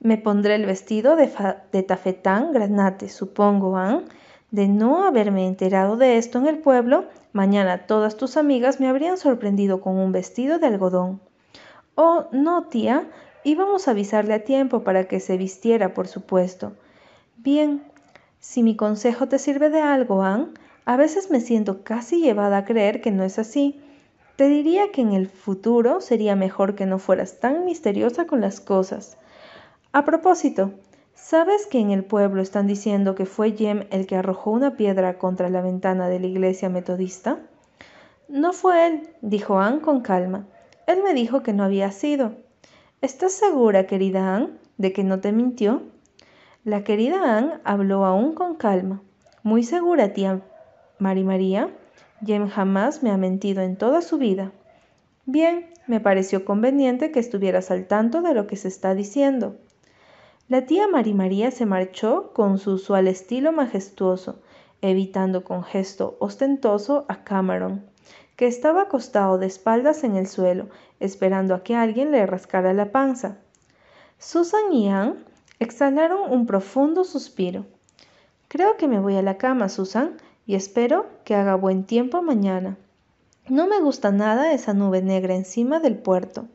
Me 0.00 0.16
pondré 0.16 0.54
el 0.54 0.64
vestido 0.64 1.14
de, 1.14 1.30
de 1.72 1.82
tafetán 1.82 2.52
granate, 2.52 3.10
supongo, 3.10 3.76
Anne. 3.76 4.04
De 4.50 4.66
no 4.66 5.04
haberme 5.04 5.46
enterado 5.46 5.96
de 5.96 6.16
esto 6.16 6.38
en 6.38 6.48
el 6.48 6.58
pueblo, 6.58 7.04
mañana 7.32 7.86
todas 7.86 8.16
tus 8.16 8.36
amigas 8.36 8.80
me 8.80 8.88
habrían 8.88 9.18
sorprendido 9.18 9.80
con 9.80 9.96
un 9.96 10.10
vestido 10.10 10.58
de 10.58 10.66
algodón. 10.66 11.20
Oh, 11.94 12.26
no, 12.32 12.64
tía, 12.64 13.08
íbamos 13.44 13.86
a 13.86 13.92
avisarle 13.92 14.34
a 14.34 14.42
tiempo 14.42 14.82
para 14.82 15.04
que 15.04 15.20
se 15.20 15.36
vistiera, 15.36 15.94
por 15.94 16.08
supuesto. 16.08 16.72
Bien, 17.36 17.84
si 18.40 18.62
mi 18.62 18.74
consejo 18.74 19.28
te 19.28 19.38
sirve 19.38 19.68
de 19.68 19.82
algo, 19.82 20.22
Anne, 20.22 20.48
a 20.86 20.96
veces 20.96 21.30
me 21.30 21.40
siento 21.40 21.84
casi 21.84 22.20
llevada 22.20 22.56
a 22.56 22.64
creer 22.64 23.02
que 23.02 23.10
no 23.10 23.22
es 23.22 23.38
así. 23.38 23.80
Te 24.36 24.48
diría 24.48 24.90
que 24.92 25.02
en 25.02 25.12
el 25.12 25.28
futuro 25.28 26.00
sería 26.00 26.34
mejor 26.36 26.74
que 26.74 26.86
no 26.86 26.98
fueras 26.98 27.38
tan 27.38 27.66
misteriosa 27.66 28.26
con 28.26 28.40
las 28.40 28.60
cosas. 28.60 29.18
A 29.92 30.04
propósito, 30.04 30.72
¿Sabes 31.22 31.66
que 31.66 31.78
en 31.78 31.90
el 31.90 32.02
pueblo 32.02 32.42
están 32.42 32.66
diciendo 32.66 33.14
que 33.14 33.26
fue 33.26 33.52
Jem 33.52 33.86
el 33.90 34.06
que 34.06 34.16
arrojó 34.16 34.50
una 34.50 34.76
piedra 34.76 35.18
contra 35.18 35.48
la 35.48 35.60
ventana 35.60 36.08
de 36.08 36.18
la 36.18 36.26
iglesia 36.26 36.68
metodista? 36.68 37.38
No 38.26 38.52
fue 38.52 38.86
él, 38.86 39.08
dijo 39.20 39.60
Anne 39.60 39.80
con 39.80 40.00
calma. 40.00 40.46
Él 40.88 41.02
me 41.04 41.14
dijo 41.14 41.42
que 41.42 41.52
no 41.52 41.62
había 41.62 41.92
sido. 41.92 42.32
¿Estás 43.00 43.32
segura, 43.32 43.86
querida 43.86 44.34
Anne, 44.34 44.48
de 44.76 44.92
que 44.92 45.04
no 45.04 45.20
te 45.20 45.30
mintió? 45.30 45.82
La 46.64 46.82
querida 46.82 47.36
Anne 47.36 47.60
habló 47.62 48.04
aún 48.04 48.34
con 48.34 48.56
calma. 48.56 49.02
Muy 49.44 49.62
segura, 49.62 50.14
tía 50.14 50.40
Mari 50.98 51.22
María. 51.22 51.70
Jem 52.24 52.48
jamás 52.48 53.04
me 53.04 53.10
ha 53.10 53.16
mentido 53.16 53.62
en 53.62 53.76
toda 53.76 54.02
su 54.02 54.18
vida. 54.18 54.50
Bien, 55.26 55.66
me 55.86 56.00
pareció 56.00 56.44
conveniente 56.44 57.12
que 57.12 57.20
estuvieras 57.20 57.70
al 57.70 57.86
tanto 57.86 58.20
de 58.22 58.34
lo 58.34 58.46
que 58.46 58.56
se 58.56 58.68
está 58.68 58.94
diciendo. 58.94 59.56
La 60.50 60.66
tía 60.66 60.88
Mari 60.88 61.14
María 61.14 61.52
se 61.52 61.64
marchó 61.64 62.32
con 62.32 62.58
su 62.58 62.72
usual 62.72 63.06
estilo 63.06 63.52
majestuoso, 63.52 64.40
evitando 64.82 65.44
con 65.44 65.62
gesto 65.62 66.16
ostentoso 66.18 67.04
a 67.06 67.22
Cameron, 67.22 67.84
que 68.34 68.48
estaba 68.48 68.82
acostado 68.82 69.38
de 69.38 69.46
espaldas 69.46 70.02
en 70.02 70.16
el 70.16 70.26
suelo, 70.26 70.66
esperando 70.98 71.54
a 71.54 71.62
que 71.62 71.76
alguien 71.76 72.10
le 72.10 72.26
rascara 72.26 72.72
la 72.72 72.90
panza. 72.90 73.36
Susan 74.18 74.72
y 74.72 74.88
Anne 74.88 75.22
exhalaron 75.60 76.32
un 76.32 76.46
profundo 76.46 77.04
suspiro. 77.04 77.64
Creo 78.48 78.76
que 78.76 78.88
me 78.88 78.98
voy 78.98 79.14
a 79.14 79.22
la 79.22 79.38
cama, 79.38 79.68
Susan, 79.68 80.16
y 80.46 80.56
espero 80.56 81.06
que 81.22 81.36
haga 81.36 81.54
buen 81.54 81.84
tiempo 81.84 82.22
mañana. 82.22 82.76
No 83.48 83.68
me 83.68 83.78
gusta 83.78 84.10
nada 84.10 84.52
esa 84.52 84.74
nube 84.74 85.00
negra 85.00 85.36
encima 85.36 85.78
del 85.78 85.96
puerto. 85.96 86.46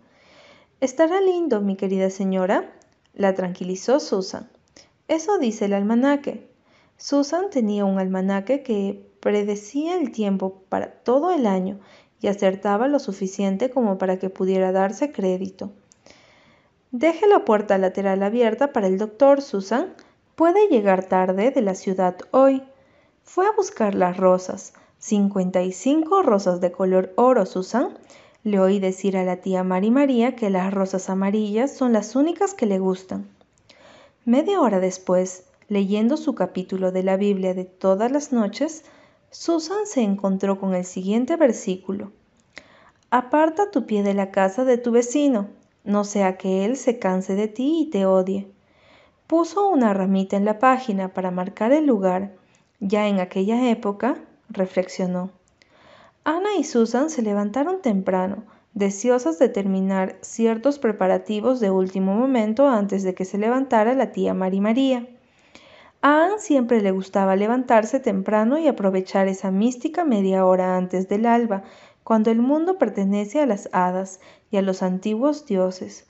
Estará 0.81 1.21
lindo, 1.21 1.62
mi 1.62 1.77
querida 1.77 2.10
señora, 2.10 2.75
la 3.15 3.34
tranquilizó 3.34 3.99
Susan. 3.99 4.49
Eso 5.08 5.38
dice 5.38 5.65
el 5.65 5.73
almanaque. 5.73 6.47
Susan 6.97 7.49
tenía 7.49 7.86
un 7.86 7.99
almanaque 7.99 8.63
que 8.63 9.08
predecía 9.19 9.97
el 9.97 10.12
tiempo 10.12 10.62
para 10.69 10.91
todo 10.91 11.32
el 11.32 11.47
año 11.47 11.80
y 12.21 12.28
acertaba 12.28 12.88
lo 12.88 12.99
suficiente 12.99 13.69
como 13.69 13.97
para 13.97 14.19
que 14.19 14.30
pudiera 14.30 14.71
darse 14.71 15.12
crédito. 15.12 15.71
Deje 16.91 17.28
la 17.28 17.43
puerta 17.43 17.78
lateral 17.78 18.23
abierta 18.23 18.71
para 18.71 18.88
el 18.88 18.97
doctor, 18.97 19.41
Susan. 19.41 19.93
Puede 20.36 20.67
llegar 20.67 21.04
tarde 21.04 21.51
de 21.51 21.62
la 21.62 21.75
ciudad 21.75 22.15
hoy. 22.32 22.63
Fue 23.23 23.45
a 23.47 23.51
buscar 23.51 23.95
las 23.95 24.17
rosas. 24.17 24.73
55 24.99 26.23
rosas 26.23 26.62
de 26.62 26.71
color 26.71 27.12
oro, 27.17 27.45
Susan. 27.45 27.97
Le 28.45 28.60
oí 28.60 28.79
decir 28.79 29.17
a 29.17 29.23
la 29.23 29.38
tía 29.38 29.63
Mari 29.63 29.89
María 29.89 30.36
que 30.36 30.51
las 30.51 30.71
rosas 30.71 31.10
amarillas 31.10 31.75
son 31.75 31.93
las 31.93 32.15
únicas 32.15 32.53
que 32.53 32.67
le 32.67 32.77
gustan. 32.77 33.27
Media 34.23 34.62
hora 34.62 34.79
después, 34.79 35.45
leyendo 35.67 36.15
su 36.15 36.36
capítulo 36.36 36.91
de 36.91 37.01
la 37.01 37.17
Biblia 37.17 37.55
de 37.55 37.65
todas 37.65 38.12
las 38.12 38.31
noches, 38.31 38.86
Susan 39.31 39.88
se 39.88 40.03
encontró 40.03 40.60
con 40.60 40.75
el 40.75 40.86
siguiente 40.86 41.38
versículo. 41.38 42.12
Aparta 43.10 43.71
tu 43.71 43.88
pie 43.88 44.03
de 44.03 44.13
la 44.13 44.29
casa 44.29 44.63
de 44.63 44.77
tu 44.77 44.91
vecino, 44.91 45.47
no 45.84 46.03
sea 46.03 46.38
que 46.38 46.65
él 46.65 46.77
se 46.77 46.99
canse 46.99 47.34
de 47.34 47.47
ti 47.47 47.81
y 47.81 47.89
te 47.89 48.05
odie. 48.05 48.47
Puso 49.25 49.67
una 49.67 49.91
ramita 49.95 50.38
en 50.38 50.45
la 50.45 50.60
página 50.60 51.15
para 51.15 51.31
marcar 51.31 51.71
el 51.71 51.88
lugar. 51.88 52.36
Ya 52.79 53.08
en 53.08 53.19
aquella 53.19 53.71
época, 53.71 54.23
reflexionó. 54.49 55.31
Ana 56.28 56.56
y 56.58 56.64
Susan 56.64 57.12
se 57.12 57.22
levantaron 57.22 57.84
temprano, 57.84 58.46
deseosas 58.74 59.38
de 59.38 59.48
terminar 59.48 60.18
ciertos 60.22 60.80
preparativos 60.80 61.60
de 61.60 61.70
último 61.70 62.16
momento 62.16 62.68
antes 62.68 63.04
de 63.04 63.14
que 63.14 63.26
se 63.26 63.38
levantara 63.38 63.94
la 63.94 64.12
tía 64.12 64.34
Mari 64.34 64.60
María. 64.60 65.08
A 66.02 66.26
Anne 66.26 66.40
siempre 66.40 66.82
le 66.82 66.90
gustaba 66.90 67.36
levantarse 67.36 68.00
temprano 68.00 68.58
y 68.58 68.68
aprovechar 68.68 69.28
esa 69.28 69.52
mística 69.52 70.04
media 70.04 70.48
hora 70.48 70.78
antes 70.78 71.08
del 71.08 71.28
alba, 71.28 71.62
cuando 72.04 72.32
el 72.32 72.40
mundo 72.40 72.80
pertenece 72.80 73.40
a 73.40 73.46
las 73.46 73.70
hadas 73.72 74.20
y 74.50 74.58
a 74.58 74.64
los 74.64 74.82
antiguos 74.82 75.46
dioses. 75.46 76.08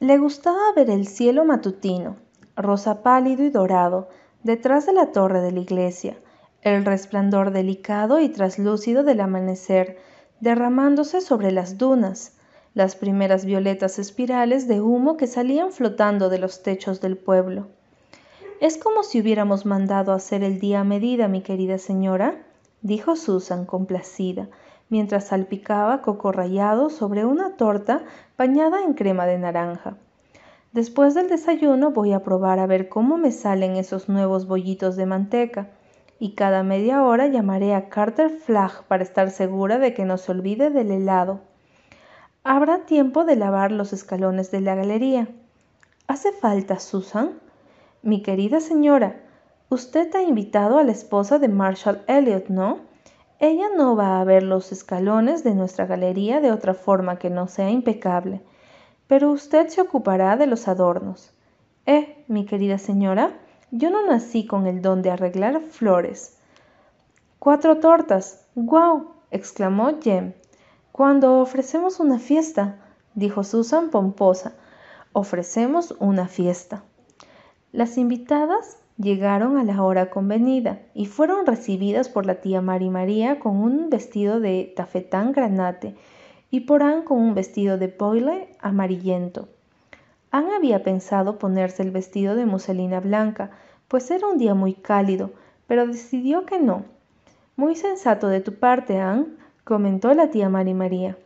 Le 0.00 0.16
gustaba 0.16 0.72
ver 0.74 0.88
el 0.88 1.06
cielo 1.06 1.44
matutino, 1.44 2.16
rosa 2.56 3.02
pálido 3.02 3.44
y 3.44 3.50
dorado, 3.50 4.08
detrás 4.44 4.86
de 4.86 4.94
la 4.94 5.12
torre 5.12 5.42
de 5.42 5.52
la 5.52 5.60
iglesia, 5.60 6.16
el 6.62 6.84
resplandor 6.84 7.52
delicado 7.52 8.20
y 8.20 8.28
traslúcido 8.28 9.04
del 9.04 9.20
amanecer 9.20 9.98
derramándose 10.40 11.20
sobre 11.20 11.52
las 11.52 11.78
dunas, 11.78 12.36
las 12.74 12.96
primeras 12.96 13.44
violetas 13.44 13.98
espirales 13.98 14.68
de 14.68 14.80
humo 14.80 15.16
que 15.16 15.26
salían 15.26 15.72
flotando 15.72 16.28
de 16.28 16.38
los 16.38 16.62
techos 16.62 17.00
del 17.00 17.16
pueblo. 17.16 17.68
Es 18.60 18.78
como 18.78 19.02
si 19.02 19.20
hubiéramos 19.20 19.64
mandado 19.64 20.12
hacer 20.12 20.42
el 20.42 20.58
día 20.58 20.80
a 20.80 20.84
medida, 20.84 21.28
mi 21.28 21.42
querida 21.42 21.78
señora, 21.78 22.42
dijo 22.82 23.16
Susan 23.16 23.64
complacida, 23.64 24.48
mientras 24.88 25.28
salpicaba 25.28 26.02
coco 26.02 26.32
rallado 26.32 26.90
sobre 26.90 27.24
una 27.24 27.56
torta 27.56 28.02
bañada 28.36 28.82
en 28.82 28.94
crema 28.94 29.26
de 29.26 29.38
naranja. 29.38 29.96
Después 30.72 31.14
del 31.14 31.28
desayuno 31.28 31.92
voy 31.92 32.12
a 32.12 32.22
probar 32.22 32.58
a 32.58 32.66
ver 32.66 32.88
cómo 32.88 33.16
me 33.16 33.32
salen 33.32 33.76
esos 33.76 34.08
nuevos 34.08 34.46
bollitos 34.46 34.96
de 34.96 35.06
manteca 35.06 35.70
y 36.18 36.34
cada 36.34 36.62
media 36.62 37.04
hora 37.04 37.26
llamaré 37.26 37.74
a 37.74 37.88
Carter 37.88 38.30
Flagg 38.30 38.84
para 38.88 39.02
estar 39.02 39.30
segura 39.30 39.78
de 39.78 39.94
que 39.94 40.04
no 40.04 40.18
se 40.18 40.32
olvide 40.32 40.70
del 40.70 40.90
helado. 40.90 41.40
Habrá 42.42 42.86
tiempo 42.86 43.24
de 43.24 43.36
lavar 43.36 43.72
los 43.72 43.92
escalones 43.92 44.50
de 44.50 44.60
la 44.60 44.74
galería. 44.74 45.28
¿Hace 46.06 46.32
falta, 46.32 46.78
Susan? 46.78 47.40
Mi 48.02 48.22
querida 48.22 48.60
señora, 48.60 49.20
usted 49.68 50.14
ha 50.14 50.22
invitado 50.22 50.78
a 50.78 50.84
la 50.84 50.92
esposa 50.92 51.38
de 51.38 51.48
Marshall 51.48 52.02
Elliot, 52.06 52.48
¿no? 52.48 52.78
Ella 53.38 53.66
no 53.76 53.96
va 53.96 54.20
a 54.20 54.24
ver 54.24 54.42
los 54.42 54.72
escalones 54.72 55.44
de 55.44 55.54
nuestra 55.54 55.86
galería 55.86 56.40
de 56.40 56.52
otra 56.52 56.72
forma 56.72 57.18
que 57.18 57.28
no 57.28 57.48
sea 57.48 57.68
impecable, 57.70 58.40
pero 59.08 59.30
usted 59.30 59.68
se 59.68 59.82
ocupará 59.82 60.36
de 60.36 60.46
los 60.46 60.68
adornos. 60.68 61.34
Eh, 61.84 62.24
mi 62.28 62.46
querida 62.46 62.78
señora, 62.78 63.32
yo 63.70 63.90
no 63.90 64.06
nací 64.06 64.46
con 64.46 64.66
el 64.66 64.80
don 64.80 65.02
de 65.02 65.10
arreglar 65.10 65.60
flores. 65.60 66.36
Cuatro 67.38 67.78
tortas. 67.78 68.46
¡Guau! 68.54 69.12
exclamó 69.30 70.00
Jem. 70.00 70.34
Cuando 70.92 71.40
ofrecemos 71.40 72.00
una 72.00 72.18
fiesta, 72.18 72.76
dijo 73.14 73.44
Susan 73.44 73.90
pomposa, 73.90 74.54
ofrecemos 75.12 75.94
una 75.98 76.28
fiesta. 76.28 76.84
Las 77.72 77.98
invitadas 77.98 78.78
llegaron 78.96 79.58
a 79.58 79.64
la 79.64 79.82
hora 79.82 80.10
convenida 80.10 80.80
y 80.94 81.06
fueron 81.06 81.44
recibidas 81.44 82.08
por 82.08 82.24
la 82.24 82.40
tía 82.40 82.62
Mari 82.62 82.88
María 82.88 83.40
con 83.40 83.56
un 83.56 83.90
vestido 83.90 84.40
de 84.40 84.72
tafetán 84.74 85.32
granate 85.32 85.96
y 86.50 86.60
por 86.60 86.82
Anne 86.82 87.04
con 87.04 87.18
un 87.18 87.34
vestido 87.34 87.76
de 87.76 87.88
boile 87.88 88.56
amarillento. 88.60 89.48
Anne 90.36 90.54
había 90.54 90.82
pensado 90.82 91.38
ponerse 91.38 91.82
el 91.82 91.90
vestido 91.90 92.34
de 92.34 92.44
muselina 92.44 93.00
blanca, 93.00 93.52
pues 93.88 94.10
era 94.10 94.26
un 94.26 94.36
día 94.36 94.52
muy 94.52 94.74
cálido, 94.74 95.30
pero 95.66 95.86
decidió 95.86 96.44
que 96.44 96.60
no. 96.60 96.84
Muy 97.56 97.74
sensato 97.74 98.28
de 98.28 98.42
tu 98.42 98.58
parte, 98.58 98.98
Anne, 98.98 99.28
comentó 99.64 100.12
la 100.12 100.28
tía 100.28 100.50
Mari 100.50 100.74
María. 100.74 101.16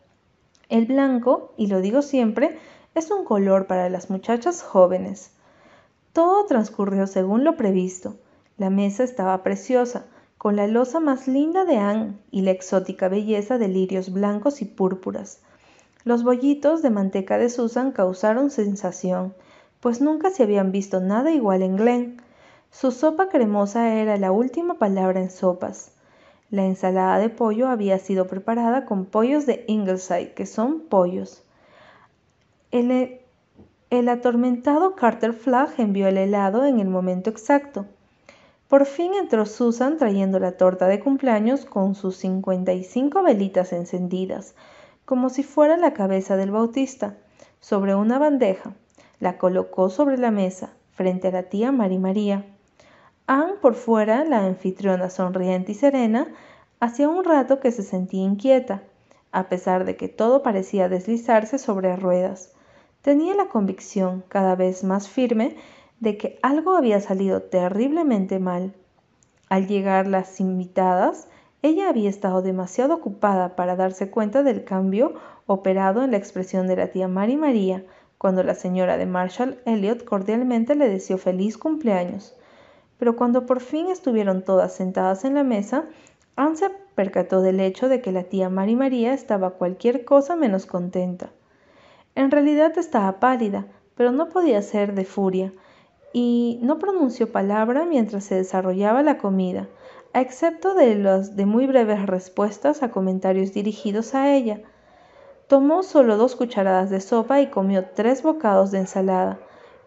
El 0.68 0.86
blanco, 0.86 1.52
y 1.56 1.66
lo 1.66 1.80
digo 1.80 2.02
siempre, 2.02 2.56
es 2.94 3.10
un 3.10 3.24
color 3.24 3.66
para 3.66 3.90
las 3.90 4.10
muchachas 4.10 4.62
jóvenes. 4.62 5.32
Todo 6.12 6.46
transcurrió 6.46 7.08
según 7.08 7.42
lo 7.42 7.56
previsto. 7.56 8.14
La 8.58 8.70
mesa 8.70 9.02
estaba 9.02 9.42
preciosa, 9.42 10.04
con 10.38 10.54
la 10.54 10.68
losa 10.68 11.00
más 11.00 11.26
linda 11.26 11.64
de 11.64 11.78
Anne 11.78 12.14
y 12.30 12.42
la 12.42 12.52
exótica 12.52 13.08
belleza 13.08 13.58
de 13.58 13.66
lirios 13.66 14.12
blancos 14.12 14.62
y 14.62 14.66
púrpuras. 14.66 15.40
Los 16.02 16.24
bollitos 16.24 16.80
de 16.80 16.88
manteca 16.88 17.36
de 17.36 17.50
Susan 17.50 17.92
causaron 17.92 18.50
sensación, 18.50 19.34
pues 19.80 20.00
nunca 20.00 20.30
se 20.30 20.42
habían 20.42 20.72
visto 20.72 21.00
nada 21.00 21.30
igual 21.30 21.62
en 21.62 21.76
Glen. 21.76 22.22
Su 22.70 22.90
sopa 22.90 23.28
cremosa 23.28 23.94
era 23.94 24.16
la 24.16 24.32
última 24.32 24.74
palabra 24.74 25.20
en 25.20 25.30
sopas. 25.30 25.92
La 26.50 26.64
ensalada 26.64 27.18
de 27.18 27.28
pollo 27.28 27.68
había 27.68 27.98
sido 27.98 28.26
preparada 28.26 28.86
con 28.86 29.04
pollos 29.04 29.44
de 29.44 29.64
Ingleside, 29.68 30.32
que 30.32 30.46
son 30.46 30.80
pollos. 30.80 31.44
El, 32.70 33.20
el 33.90 34.08
atormentado 34.08 34.94
Carter 34.94 35.34
Flagg 35.34 35.74
envió 35.78 36.08
el 36.08 36.16
helado 36.16 36.64
en 36.64 36.80
el 36.80 36.88
momento 36.88 37.28
exacto. 37.28 37.84
Por 38.68 38.86
fin 38.86 39.12
entró 39.14 39.44
Susan 39.44 39.98
trayendo 39.98 40.38
la 40.38 40.52
torta 40.52 40.86
de 40.86 41.00
cumpleaños 41.00 41.66
con 41.66 41.94
sus 41.94 42.16
55 42.16 43.22
velitas 43.22 43.72
encendidas, 43.72 44.54
como 45.10 45.28
si 45.28 45.42
fuera 45.42 45.76
la 45.76 45.92
cabeza 45.92 46.36
del 46.36 46.52
bautista, 46.52 47.16
sobre 47.58 47.96
una 47.96 48.20
bandeja. 48.20 48.76
La 49.18 49.38
colocó 49.38 49.90
sobre 49.90 50.16
la 50.18 50.30
mesa, 50.30 50.70
frente 50.92 51.26
a 51.26 51.30
la 51.32 51.42
tía 51.42 51.72
Mari 51.72 51.98
María. 51.98 52.46
Anne, 53.26 53.54
por 53.60 53.74
fuera, 53.74 54.24
la 54.24 54.46
anfitriona 54.46 55.10
sonriente 55.10 55.72
y 55.72 55.74
serena, 55.74 56.28
hacía 56.78 57.08
un 57.08 57.24
rato 57.24 57.58
que 57.58 57.72
se 57.72 57.82
sentía 57.82 58.22
inquieta, 58.22 58.84
a 59.32 59.48
pesar 59.48 59.84
de 59.84 59.96
que 59.96 60.06
todo 60.06 60.44
parecía 60.44 60.88
deslizarse 60.88 61.58
sobre 61.58 61.96
ruedas. 61.96 62.52
Tenía 63.02 63.34
la 63.34 63.48
convicción, 63.48 64.22
cada 64.28 64.54
vez 64.54 64.84
más 64.84 65.08
firme, 65.08 65.56
de 65.98 66.18
que 66.18 66.38
algo 66.40 66.76
había 66.76 67.00
salido 67.00 67.42
terriblemente 67.42 68.38
mal. 68.38 68.76
Al 69.48 69.66
llegar 69.66 70.06
las 70.06 70.38
invitadas, 70.38 71.26
ella 71.62 71.88
había 71.88 72.08
estado 72.08 72.42
demasiado 72.42 72.94
ocupada 72.94 73.54
para 73.54 73.76
darse 73.76 74.10
cuenta 74.10 74.42
del 74.42 74.64
cambio 74.64 75.14
operado 75.46 76.02
en 76.02 76.12
la 76.12 76.16
expresión 76.16 76.66
de 76.66 76.76
la 76.76 76.88
tía 76.88 77.06
Mari 77.06 77.36
María 77.36 77.84
cuando 78.16 78.42
la 78.42 78.54
señora 78.54 78.96
de 78.96 79.06
Marshall 79.06 79.58
Elliot 79.64 80.04
cordialmente 80.04 80.74
le 80.74 80.88
deseó 80.88 81.18
feliz 81.18 81.58
cumpleaños. 81.58 82.34
Pero 82.98 83.16
cuando 83.16 83.46
por 83.46 83.60
fin 83.60 83.88
estuvieron 83.88 84.42
todas 84.42 84.74
sentadas 84.74 85.24
en 85.24 85.34
la 85.34 85.42
mesa, 85.42 85.84
Anne 86.36 86.56
se 86.56 86.70
percató 86.94 87.42
del 87.42 87.60
hecho 87.60 87.88
de 87.88 88.00
que 88.00 88.12
la 88.12 88.24
tía 88.24 88.48
Mari 88.48 88.76
María 88.76 89.12
estaba 89.12 89.52
cualquier 89.52 90.04
cosa 90.04 90.36
menos 90.36 90.66
contenta. 90.66 91.30
En 92.14 92.30
realidad 92.30 92.76
estaba 92.78 93.20
pálida, 93.20 93.66
pero 93.94 94.12
no 94.12 94.28
podía 94.28 94.62
ser 94.62 94.94
de 94.94 95.04
furia, 95.04 95.52
y 96.12 96.58
no 96.62 96.78
pronunció 96.78 97.30
palabra 97.30 97.84
mientras 97.84 98.24
se 98.24 98.34
desarrollaba 98.34 99.02
la 99.02 99.18
comida, 99.18 99.68
a 100.12 100.20
excepto 100.20 100.74
de 100.74 100.96
las 100.96 101.36
de 101.36 101.46
muy 101.46 101.66
breves 101.66 102.04
respuestas 102.06 102.82
a 102.82 102.90
comentarios 102.90 103.52
dirigidos 103.52 104.14
a 104.14 104.34
ella. 104.34 104.60
Tomó 105.46 105.82
solo 105.82 106.16
dos 106.16 106.34
cucharadas 106.34 106.90
de 106.90 107.00
sopa 107.00 107.40
y 107.40 107.46
comió 107.46 107.84
tres 107.94 108.22
bocados 108.22 108.72
de 108.72 108.78
ensalada. 108.78 109.38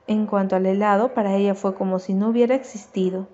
En 0.08 0.26
cuanto 0.26 0.56
al 0.56 0.66
helado, 0.66 1.14
para 1.14 1.36
ella 1.36 1.56
fue 1.56 1.76
como 1.76 2.00
si 2.00 2.14
no 2.14 2.30
hubiera 2.30 2.56
existido. 2.56 3.28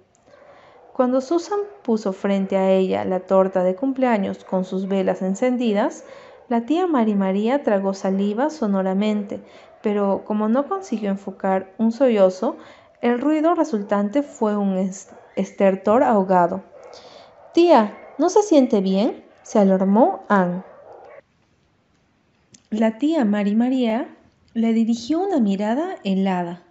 Cuando 0.94 1.22
Susan 1.22 1.60
puso 1.84 2.12
frente 2.12 2.58
a 2.58 2.72
ella 2.72 3.06
la 3.06 3.22
torta 3.22 3.64
de 3.64 3.76
cumpleaños 3.76 4.44
con 4.44 4.66
sus 4.66 4.88
velas 4.88 5.22
encendidas, 5.22 6.04
la 6.50 6.66
tía 6.66 6.88
Mari 6.88 7.14
María 7.14 7.64
tragó 7.64 7.94
saliva 7.94 8.50
sonoramente, 8.50 9.42
pero 9.82 10.24
como 10.26 10.50
no 10.50 10.68
consiguió 10.68 11.10
enfocar 11.12 11.72
un 11.78 11.92
sollozo, 11.92 12.58
el 13.02 13.22
ruido 13.22 13.56
resultante 13.56 14.24
fue 14.24 14.58
un 14.58 14.76
estertor 15.36 16.04
ahogado. 16.04 16.64
Tía, 17.62 17.98
¿no 18.18 18.30
se 18.30 18.42
siente 18.42 18.80
bien? 18.80 19.22
se 19.44 19.60
alarmó 19.60 20.24
Anne. 20.30 20.64
La 22.70 22.98
tía 22.98 23.26
Mari 23.26 23.54
María 23.54 24.08
le 24.54 24.72
dirigió 24.72 25.20
una 25.20 25.42
mirada 25.42 25.98
helada. 26.06 26.64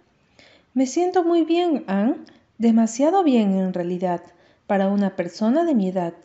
Me 0.73 0.87
siento 0.87 1.23
muy 1.23 1.45
bien, 1.45 1.83
Anne, 1.85 2.15
demasiado 2.57 3.23
bien 3.23 3.53
en 3.53 3.71
realidad, 3.71 4.23
para 4.65 4.87
una 4.87 5.15
persona 5.15 5.63
de 5.63 5.75
mi 5.75 5.89
edad. 5.89 6.15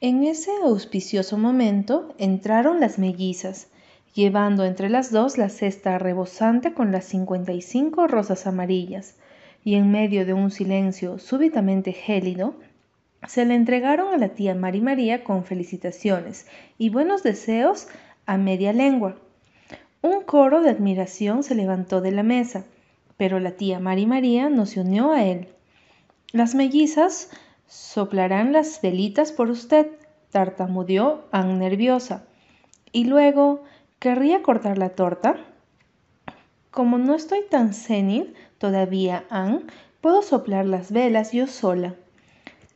En 0.00 0.22
ese 0.22 0.52
auspicioso 0.62 1.36
momento 1.36 2.14
entraron 2.18 2.78
las 2.78 3.00
mellizas, 3.00 3.66
llevando 4.14 4.64
entre 4.64 4.88
las 4.88 5.10
dos 5.10 5.38
la 5.38 5.48
cesta 5.48 5.98
rebosante 5.98 6.72
con 6.72 6.92
las 6.92 7.04
cincuenta 7.04 7.50
y 7.50 7.62
cinco 7.62 8.06
rosas 8.06 8.46
amarillas, 8.46 9.16
y 9.64 9.74
en 9.74 9.90
medio 9.90 10.24
de 10.24 10.34
un 10.34 10.52
silencio 10.52 11.18
súbitamente 11.18 11.92
gélido, 11.92 12.54
se 13.26 13.44
le 13.44 13.54
entregaron 13.54 14.14
a 14.14 14.16
la 14.16 14.30
tía 14.30 14.54
Mari 14.54 14.80
María 14.80 15.24
con 15.24 15.44
felicitaciones 15.44 16.46
y 16.78 16.88
buenos 16.88 17.22
deseos 17.22 17.88
a 18.26 18.38
media 18.38 18.72
lengua. 18.72 19.16
Un 20.02 20.22
coro 20.22 20.62
de 20.62 20.70
admiración 20.70 21.42
se 21.42 21.54
levantó 21.54 22.00
de 22.00 22.12
la 22.12 22.22
mesa, 22.22 22.64
pero 23.16 23.38
la 23.38 23.52
tía 23.52 23.80
Mari 23.80 24.06
María 24.06 24.48
no 24.48 24.64
se 24.64 24.80
unió 24.80 25.12
a 25.12 25.24
él. 25.24 25.48
Las 26.32 26.54
mellizas 26.54 27.30
soplarán 27.66 28.52
las 28.52 28.80
velitas 28.80 29.32
por 29.32 29.50
usted, 29.50 29.88
tartamudeó 30.30 31.24
Anne 31.32 31.54
nerviosa. 31.54 32.24
Y 32.92 33.04
luego, 33.04 33.62
¿querría 33.98 34.42
cortar 34.42 34.78
la 34.78 34.90
torta? 34.90 35.36
Como 36.70 36.98
no 36.98 37.14
estoy 37.14 37.40
tan 37.50 37.74
senil 37.74 38.34
todavía, 38.58 39.24
Anne, 39.28 39.64
puedo 40.00 40.22
soplar 40.22 40.64
las 40.64 40.90
velas 40.90 41.32
yo 41.32 41.46
sola. 41.46 41.96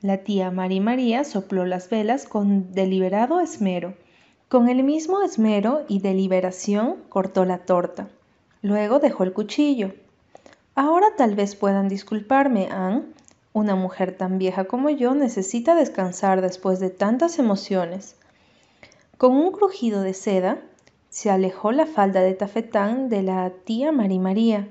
La 0.05 0.19
tía 0.19 0.51
Mari 0.51 0.81
María 0.81 1.25
sopló 1.25 1.65
las 1.65 1.89
velas 1.89 2.27
con 2.27 2.75
deliberado 2.75 3.41
esmero. 3.41 3.95
Con 4.51 4.69
el 4.69 4.85
mismo 4.85 5.23
esmero 5.23 5.87
y 5.89 6.01
deliberación 6.01 6.97
cortó 7.09 7.47
la 7.47 7.61
torta. 7.65 8.11
Luego 8.61 8.99
dejó 8.99 9.25
el 9.25 9.33
cuchillo. 9.33 9.95
Ahora 10.75 11.07
tal 11.17 11.35
vez 11.35 11.57
puedan 11.57 11.89
disculparme, 11.89 12.69
Anne. 12.71 13.05
Una 13.55 13.77
mujer 13.77 14.15
tan 14.15 14.37
vieja 14.37 14.65
como 14.65 14.91
yo 14.91 15.15
necesita 15.15 15.75
descansar 15.75 16.43
después 16.43 16.81
de 16.81 16.91
tantas 16.91 17.39
emociones. 17.39 18.17
Con 19.17 19.35
un 19.35 19.53
crujido 19.53 20.03
de 20.03 20.13
seda, 20.13 20.59
se 21.09 21.31
alejó 21.31 21.73
la 21.73 21.87
falda 21.87 22.21
de 22.21 22.35
tafetán 22.35 23.09
de 23.09 23.23
la 23.23 23.51
tía 23.65 23.91
Mari 23.91 24.19
María. 24.19 24.69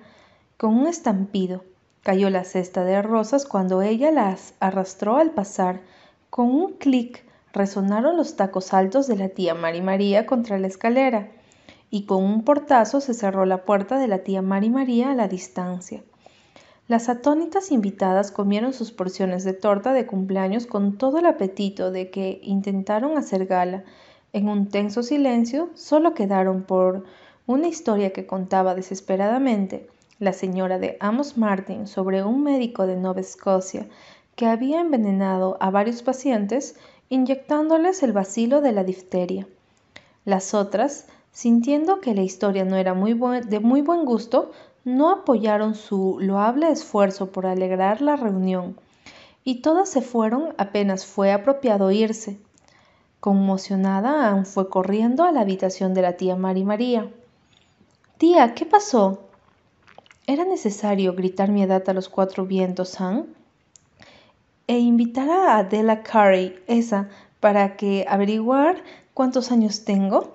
Con 0.58 0.78
un 0.78 0.86
estampido, 0.86 1.64
Cayó 2.04 2.30
la 2.30 2.44
cesta 2.44 2.84
de 2.84 3.02
rosas 3.02 3.46
cuando 3.46 3.82
ella 3.82 4.12
las 4.12 4.56
arrastró 4.60 5.16
al 5.16 5.32
pasar. 5.32 5.80
Con 6.30 6.48
un 6.48 6.74
clic 6.74 7.24
resonaron 7.54 8.18
los 8.18 8.36
tacos 8.36 8.74
altos 8.74 9.08
de 9.08 9.16
la 9.16 9.30
tía 9.30 9.56
Mari 9.56 9.82
María 9.82 10.26
contra 10.26 10.60
la 10.60 10.68
escalera 10.68 11.30
y 11.90 12.06
con 12.06 12.22
un 12.22 12.44
portazo 12.44 13.00
se 13.00 13.14
cerró 13.14 13.46
la 13.46 13.64
puerta 13.64 14.00
de 14.00 14.10
la 14.10 14.18
tía 14.20 14.42
Mari 14.42 14.70
María 14.70 15.12
a 15.12 15.16
la 15.16 15.30
distancia. 15.30 16.04
Las 16.90 17.08
atónitas 17.08 17.72
invitadas 17.72 18.32
comieron 18.32 18.74
sus 18.74 18.92
porciones 18.92 19.46
de 19.46 19.54
torta 19.54 19.94
de 19.94 20.06
cumpleaños 20.06 20.68
con 20.68 20.98
todo 20.98 21.20
el 21.20 21.26
apetito 21.26 21.90
de 21.90 22.10
que 22.10 22.42
intentaron 22.44 23.18
hacer 23.18 23.46
gala. 23.46 23.86
En 24.34 24.50
un 24.50 24.68
tenso 24.68 25.04
silencio 25.04 25.70
solo 25.76 26.14
quedaron 26.14 26.64
por 26.64 27.06
una 27.46 27.70
historia 27.70 28.12
que 28.12 28.26
contaba 28.26 28.76
desesperadamente 28.76 29.88
la 30.24 30.34
señora 30.34 30.80
de 30.80 30.98
Amos 31.00 31.38
Martin 31.38 31.86
sobre 31.86 32.24
un 32.24 32.44
médico 32.44 32.88
de 32.88 32.96
Nueva 32.96 33.20
Escocia 33.20 33.88
que 34.36 34.48
había 34.48 34.80
envenenado 34.80 35.58
a 35.60 35.70
varios 35.70 36.02
pacientes 36.02 36.76
inyectándoles 37.10 38.02
el 38.04 38.14
bacilo 38.14 38.62
de 38.62 38.72
la 38.72 38.84
difteria. 38.84 39.48
Las 40.26 40.54
otras, 40.54 41.08
sintiendo 41.32 42.00
que 42.00 42.16
la 42.16 42.22
historia 42.22 42.64
no 42.64 42.78
era 42.78 42.94
muy 42.94 43.14
de 43.14 43.60
muy 43.60 43.82
buen 43.82 44.06
gusto, 44.06 44.52
no 44.86 45.12
apoyaron 45.12 45.76
su 45.76 46.18
loable 46.20 46.72
esfuerzo 46.72 47.32
por 47.32 47.46
alegrar 47.46 48.02
la 48.02 48.16
reunión, 48.16 48.78
y 49.44 49.62
todas 49.62 49.90
se 49.90 50.02
fueron 50.02 50.54
apenas 50.58 51.06
fue 51.06 51.32
apropiado 51.32 51.92
irse. 51.92 52.40
Conmocionada, 53.20 54.30
Anne 54.30 54.46
fue 54.46 54.70
corriendo 54.70 55.24
a 55.24 55.32
la 55.32 55.42
habitación 55.42 55.94
de 55.94 56.02
la 56.02 56.14
tía 56.14 56.36
Mari 56.36 56.64
María. 56.64 57.10
Tía, 58.18 58.54
¿qué 58.54 58.66
pasó? 58.66 59.23
¿Era 60.26 60.46
necesario 60.46 61.16
gritar 61.16 61.50
mi 61.50 61.64
edad 61.64 61.84
a 61.90 61.94
los 61.94 62.08
cuatro 62.08 62.46
vientos, 62.46 63.02
Anne? 63.02 63.26
E 64.68 64.80
invitar 64.80 65.30
a 65.30 65.58
Adela 65.58 66.02
Carey, 66.02 66.56
esa, 66.68 67.10
¿Para 67.42 67.76
que 67.76 68.06
averiguar 68.08 68.82
cuántos 69.14 69.52
años 69.52 69.84
tengo? 69.84 70.34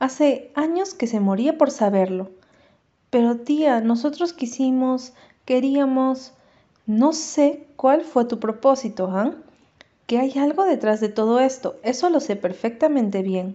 Hace 0.00 0.50
años 0.56 0.92
que 0.92 1.06
se 1.06 1.20
moría 1.20 1.56
por 1.56 1.70
saberlo. 1.70 2.30
Pero 3.10 3.36
tía, 3.36 3.80
nosotros 3.80 4.32
quisimos, 4.32 5.12
queríamos... 5.44 6.32
No 6.86 7.12
sé 7.12 7.64
cuál 7.76 8.00
fue 8.02 8.24
tu 8.24 8.40
propósito, 8.40 9.08
¿ah? 9.12 9.34
Que 10.06 10.18
hay 10.18 10.36
algo 10.36 10.64
detrás 10.64 10.98
de 11.00 11.10
todo 11.10 11.38
esto, 11.38 11.76
eso 11.84 12.10
lo 12.10 12.18
sé 12.18 12.34
perfectamente 12.34 13.22
bien. 13.22 13.54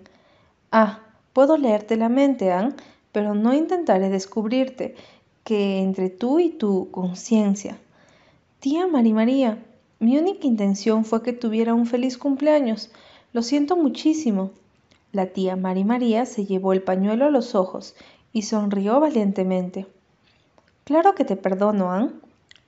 Ah, 0.72 1.00
puedo 1.34 1.58
leerte 1.58 1.98
la 1.98 2.08
mente, 2.08 2.54
¿ah? 2.54 2.69
Pero 3.12 3.36
no 3.36 3.54
intentaré 3.54 4.08
descubrirte 4.08 4.96
que 5.44 5.82
entre 5.82 6.10
tú 6.10 6.40
y 6.40 6.50
tu 6.50 6.90
conciencia. 6.92 7.78
Tía 8.60 8.88
Mari 8.88 9.14
María, 9.14 9.64
mi 10.00 10.18
única 10.18 10.48
intención 10.48 11.06
fue 11.06 11.22
que 11.22 11.34
tuviera 11.34 11.74
un 11.74 11.86
feliz 11.86 12.18
cumpleaños. 12.18 12.92
Lo 13.34 13.42
siento 13.42 13.76
muchísimo. 13.76 14.52
La 15.12 15.28
tía 15.28 15.56
Mari 15.56 15.84
María 15.84 16.26
se 16.26 16.46
llevó 16.46 16.74
el 16.74 16.82
pañuelo 16.82 17.26
a 17.26 17.30
los 17.30 17.56
ojos 17.56 17.96
y 18.32 18.44
sonrió 18.44 19.00
valientemente. 19.00 19.86
Claro 20.86 21.14
que 21.16 21.26
te 21.26 21.36
perdono, 21.36 21.92
Ann, 21.92 22.22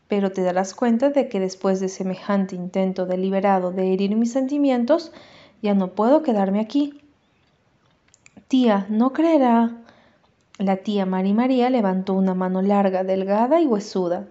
pero 0.08 0.32
te 0.32 0.42
darás 0.42 0.74
cuenta 0.74 1.10
de 1.10 1.28
que 1.28 1.40
después 1.40 1.80
de 1.80 1.90
semejante 1.90 2.56
intento 2.56 3.06
deliberado 3.06 3.72
de 3.72 3.92
herir 3.94 4.16
mis 4.16 4.32
sentimientos, 4.32 5.12
ya 5.62 5.74
no 5.74 5.90
puedo 5.90 6.22
quedarme 6.22 6.60
aquí. 6.60 7.02
Tía, 8.48 8.86
no 8.90 9.12
creerá. 9.12 9.85
La 10.58 10.78
tía 10.78 11.06
Mari 11.06 11.34
María 11.34 11.70
levantó 11.70 12.14
una 12.14 12.34
mano 12.34 12.62
larga, 12.62 13.04
delgada 13.04 13.60
y 13.60 13.66
huesuda. 13.66 14.26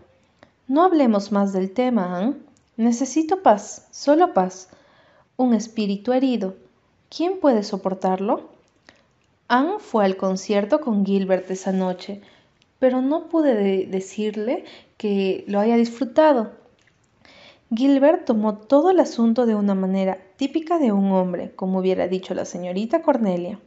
No 0.67 0.83
hablemos 0.83 1.33
más 1.33 1.53
del 1.53 1.71
tema, 1.73 2.19
Ann. 2.19 2.43
Necesito 2.79 3.43
paz, 3.43 3.89
solo 3.91 4.33
paz. 4.33 4.71
Un 5.37 5.53
espíritu 5.53 6.15
herido. 6.15 6.55
¿Quién 7.15 7.41
puede 7.41 7.63
soportarlo? 7.63 8.49
Ann 9.49 9.81
fue 9.81 10.07
al 10.07 10.17
concierto 10.17 10.81
con 10.81 11.05
Gilbert 11.05 11.51
esa 11.51 11.73
noche, 11.73 12.23
pero 12.79 13.03
no 13.03 13.29
pude 13.29 13.85
decirle 13.87 14.65
que 14.97 15.45
lo 15.47 15.61
haya 15.61 15.77
disfrutado. 15.77 16.53
Gilbert 17.77 18.25
tomó 18.25 18.57
todo 18.57 18.91
el 18.91 18.99
asunto 18.99 19.45
de 19.45 19.57
una 19.57 19.75
manera 19.75 20.17
típica 20.37 20.79
de 20.79 20.91
un 20.91 21.13
hombre, 21.13 21.53
como 21.55 21.81
hubiera 21.81 22.09
dicho 22.09 22.33
la 22.33 22.47
señorita 22.47 23.03
Cornelia. 23.03 23.59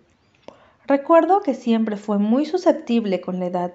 Recuerdo 0.88 1.42
que 1.42 1.54
siempre 1.54 1.98
fue 1.98 2.18
muy 2.18 2.46
susceptible 2.46 3.20
con 3.20 3.42
la 3.42 3.48
edad. 3.48 3.74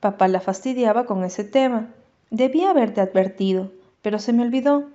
Papá 0.00 0.26
la 0.26 0.40
fastidiaba 0.40 1.06
con 1.06 1.22
ese 1.22 1.44
tema. 1.44 1.88
Debía 2.30 2.70
haberte 2.70 3.00
advertido, 3.00 3.70
pero 4.02 4.18
se 4.18 4.32
me 4.32 4.42
olvidó. 4.42 4.88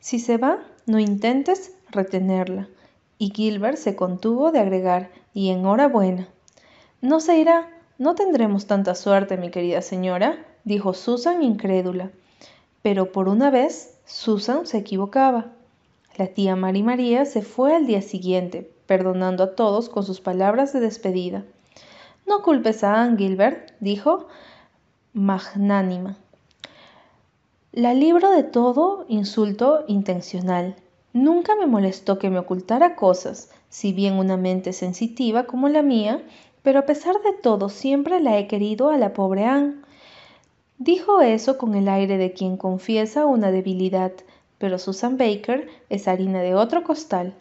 Si 0.00 0.18
se 0.18 0.38
va, 0.38 0.60
no 0.86 0.98
intentes 0.98 1.72
retenerla. 1.90 2.68
Y 3.18 3.30
Gilbert 3.34 3.76
se 3.76 3.94
contuvo 3.94 4.52
de 4.52 4.60
agregar, 4.60 5.10
y 5.34 5.50
enhorabuena. 5.50 6.28
No 7.02 7.20
se 7.20 7.38
irá, 7.38 7.68
no 7.98 8.14
tendremos 8.14 8.66
tanta 8.66 8.94
suerte, 8.94 9.36
mi 9.36 9.50
querida 9.50 9.82
señora, 9.82 10.44
dijo 10.64 10.94
Susan 10.94 11.42
incrédula. 11.42 12.10
Pero 12.80 13.12
por 13.12 13.28
una 13.28 13.50
vez, 13.50 13.98
Susan 14.06 14.66
se 14.66 14.78
equivocaba. 14.78 15.52
La 16.16 16.28
tía 16.28 16.56
Mari 16.56 16.82
María 16.82 17.26
se 17.26 17.42
fue 17.42 17.76
al 17.76 17.86
día 17.86 18.00
siguiente, 18.00 18.70
perdonando 18.86 19.44
a 19.44 19.54
todos 19.54 19.88
con 19.88 20.04
sus 20.04 20.20
palabras 20.20 20.72
de 20.72 20.80
despedida. 20.80 21.44
No 22.26 22.42
culpes 22.42 22.84
a 22.84 23.02
Anne 23.02 23.16
Gilbert, 23.16 23.72
dijo 23.80 24.26
magnánima. 25.12 26.16
La 27.72 27.94
libro 27.94 28.30
de 28.30 28.42
todo 28.42 29.04
insulto 29.08 29.84
intencional. 29.88 30.76
Nunca 31.12 31.56
me 31.56 31.66
molestó 31.66 32.18
que 32.18 32.30
me 32.30 32.38
ocultara 32.38 32.96
cosas, 32.96 33.50
si 33.68 33.92
bien 33.92 34.14
una 34.14 34.36
mente 34.36 34.72
sensitiva 34.72 35.44
como 35.44 35.68
la 35.68 35.82
mía, 35.82 36.22
pero 36.62 36.80
a 36.80 36.86
pesar 36.86 37.16
de 37.22 37.32
todo 37.32 37.68
siempre 37.68 38.20
la 38.20 38.38
he 38.38 38.46
querido 38.46 38.90
a 38.90 38.98
la 38.98 39.12
pobre 39.12 39.44
Anne. 39.44 39.76
Dijo 40.78 41.20
eso 41.20 41.58
con 41.58 41.74
el 41.74 41.88
aire 41.88 42.18
de 42.18 42.32
quien 42.32 42.56
confiesa 42.56 43.26
una 43.26 43.50
debilidad, 43.50 44.12
pero 44.58 44.78
Susan 44.78 45.16
Baker 45.16 45.68
es 45.90 46.08
harina 46.08 46.40
de 46.40 46.54
otro 46.54 46.82
costal. 46.82 47.34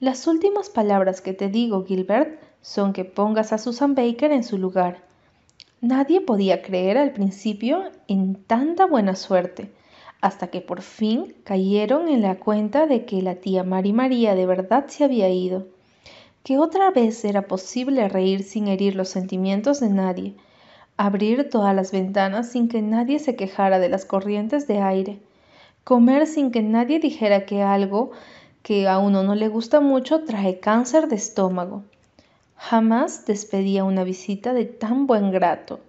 Las 0.00 0.26
últimas 0.26 0.70
palabras 0.70 1.20
que 1.20 1.34
te 1.34 1.48
digo, 1.48 1.84
Gilbert, 1.84 2.40
son 2.62 2.94
que 2.94 3.04
pongas 3.04 3.52
a 3.52 3.58
Susan 3.58 3.94
Baker 3.94 4.32
en 4.32 4.44
su 4.44 4.56
lugar. 4.56 5.02
Nadie 5.82 6.22
podía 6.22 6.62
creer 6.62 6.96
al 6.96 7.12
principio 7.12 7.82
en 8.08 8.34
tanta 8.34 8.86
buena 8.86 9.14
suerte, 9.14 9.70
hasta 10.22 10.46
que 10.46 10.62
por 10.62 10.80
fin 10.80 11.34
cayeron 11.44 12.08
en 12.08 12.22
la 12.22 12.36
cuenta 12.36 12.86
de 12.86 13.04
que 13.04 13.20
la 13.20 13.34
tía 13.34 13.62
Mari 13.62 13.92
María 13.92 14.34
de 14.34 14.46
verdad 14.46 14.86
se 14.86 15.04
había 15.04 15.28
ido, 15.28 15.66
que 16.44 16.56
otra 16.56 16.90
vez 16.90 17.22
era 17.26 17.42
posible 17.42 18.08
reír 18.08 18.42
sin 18.42 18.68
herir 18.68 18.96
los 18.96 19.10
sentimientos 19.10 19.80
de 19.80 19.90
nadie, 19.90 20.34
abrir 20.96 21.50
todas 21.50 21.76
las 21.76 21.92
ventanas 21.92 22.50
sin 22.50 22.68
que 22.68 22.80
nadie 22.80 23.18
se 23.18 23.36
quejara 23.36 23.78
de 23.78 23.90
las 23.90 24.06
corrientes 24.06 24.66
de 24.66 24.80
aire, 24.80 25.20
comer 25.84 26.26
sin 26.26 26.52
que 26.52 26.62
nadie 26.62 27.00
dijera 27.00 27.44
que 27.44 27.60
algo 27.62 28.12
que 28.62 28.88
a 28.88 28.98
uno 28.98 29.22
no 29.22 29.34
le 29.34 29.48
gusta 29.48 29.80
mucho 29.80 30.24
trae 30.24 30.60
cáncer 30.60 31.08
de 31.08 31.16
estómago. 31.16 31.82
Jamás 32.56 33.24
despedía 33.24 33.84
una 33.84 34.04
visita 34.04 34.52
de 34.52 34.66
tan 34.66 35.06
buen 35.06 35.30
grato. 35.30 35.80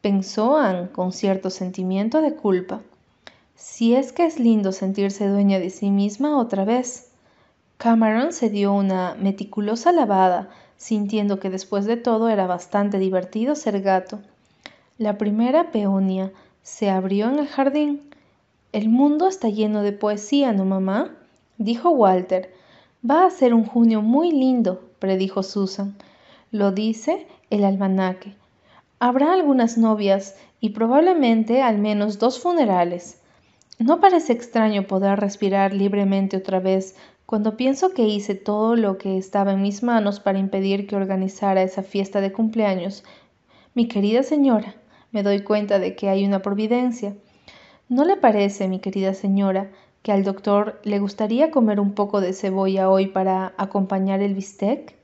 Pensó 0.00 0.56
Anne 0.56 0.88
con 0.90 1.12
cierto 1.12 1.50
sentimiento 1.50 2.22
de 2.22 2.34
culpa. 2.34 2.80
Si 3.56 3.94
es 3.94 4.12
que 4.12 4.24
es 4.24 4.40
lindo 4.40 4.72
sentirse 4.72 5.28
dueña 5.28 5.58
de 5.58 5.68
sí 5.68 5.90
misma 5.90 6.38
otra 6.38 6.64
vez. 6.64 7.10
Cameron 7.76 8.32
se 8.32 8.48
dio 8.48 8.72
una 8.72 9.14
meticulosa 9.20 9.92
lavada, 9.92 10.48
sintiendo 10.78 11.40
que 11.40 11.50
después 11.50 11.84
de 11.84 11.98
todo 11.98 12.30
era 12.30 12.46
bastante 12.46 12.98
divertido 12.98 13.54
ser 13.54 13.82
gato. 13.82 14.20
La 14.96 15.18
primera 15.18 15.70
peonia 15.70 16.32
se 16.62 16.88
abrió 16.88 17.28
en 17.28 17.38
el 17.38 17.48
jardín. 17.48 18.00
El 18.72 18.88
mundo 18.88 19.28
está 19.28 19.50
lleno 19.50 19.82
de 19.82 19.92
poesía, 19.92 20.54
¿no, 20.54 20.64
mamá? 20.64 21.19
Dijo 21.60 21.90
Walter. 21.90 22.50
Va 23.08 23.26
a 23.26 23.30
ser 23.30 23.54
un 23.54 23.64
junio 23.64 24.00
muy 24.02 24.32
lindo, 24.32 24.80
predijo 24.98 25.42
Susan. 25.42 25.94
Lo 26.50 26.72
dice 26.72 27.26
el 27.50 27.64
almanaque. 27.64 28.34
Habrá 28.98 29.34
algunas 29.34 29.78
novias 29.78 30.36
y 30.60 30.70
probablemente 30.70 31.62
al 31.62 31.78
menos 31.78 32.18
dos 32.18 32.40
funerales. 32.40 33.20
No 33.78 34.00
parece 34.00 34.32
extraño 34.32 34.86
poder 34.86 35.20
respirar 35.20 35.74
libremente 35.74 36.38
otra 36.38 36.60
vez 36.60 36.96
cuando 37.26 37.56
pienso 37.56 37.92
que 37.92 38.08
hice 38.08 38.34
todo 38.34 38.74
lo 38.74 38.96
que 38.98 39.18
estaba 39.18 39.52
en 39.52 39.62
mis 39.62 39.82
manos 39.82 40.18
para 40.18 40.38
impedir 40.38 40.86
que 40.86 40.96
organizara 40.96 41.62
esa 41.62 41.82
fiesta 41.82 42.20
de 42.22 42.32
cumpleaños. 42.32 43.04
Mi 43.74 43.86
querida 43.86 44.22
señora, 44.22 44.74
me 45.12 45.22
doy 45.22 45.40
cuenta 45.40 45.78
de 45.78 45.94
que 45.94 46.08
hay 46.08 46.24
una 46.24 46.40
providencia. 46.40 47.14
¿No 47.88 48.04
le 48.04 48.16
parece, 48.16 48.66
mi 48.66 48.80
querida 48.80 49.14
señora, 49.14 49.70
que 50.02 50.12
al 50.12 50.24
doctor 50.24 50.80
le 50.84 50.98
gustaría 50.98 51.50
comer 51.50 51.80
un 51.80 51.94
poco 51.94 52.20
de 52.20 52.32
cebolla 52.34 52.90
hoy 52.90 53.08
para 53.08 53.54
acompañar 53.58 54.20
el 54.20 54.34
bistec? 54.34 54.99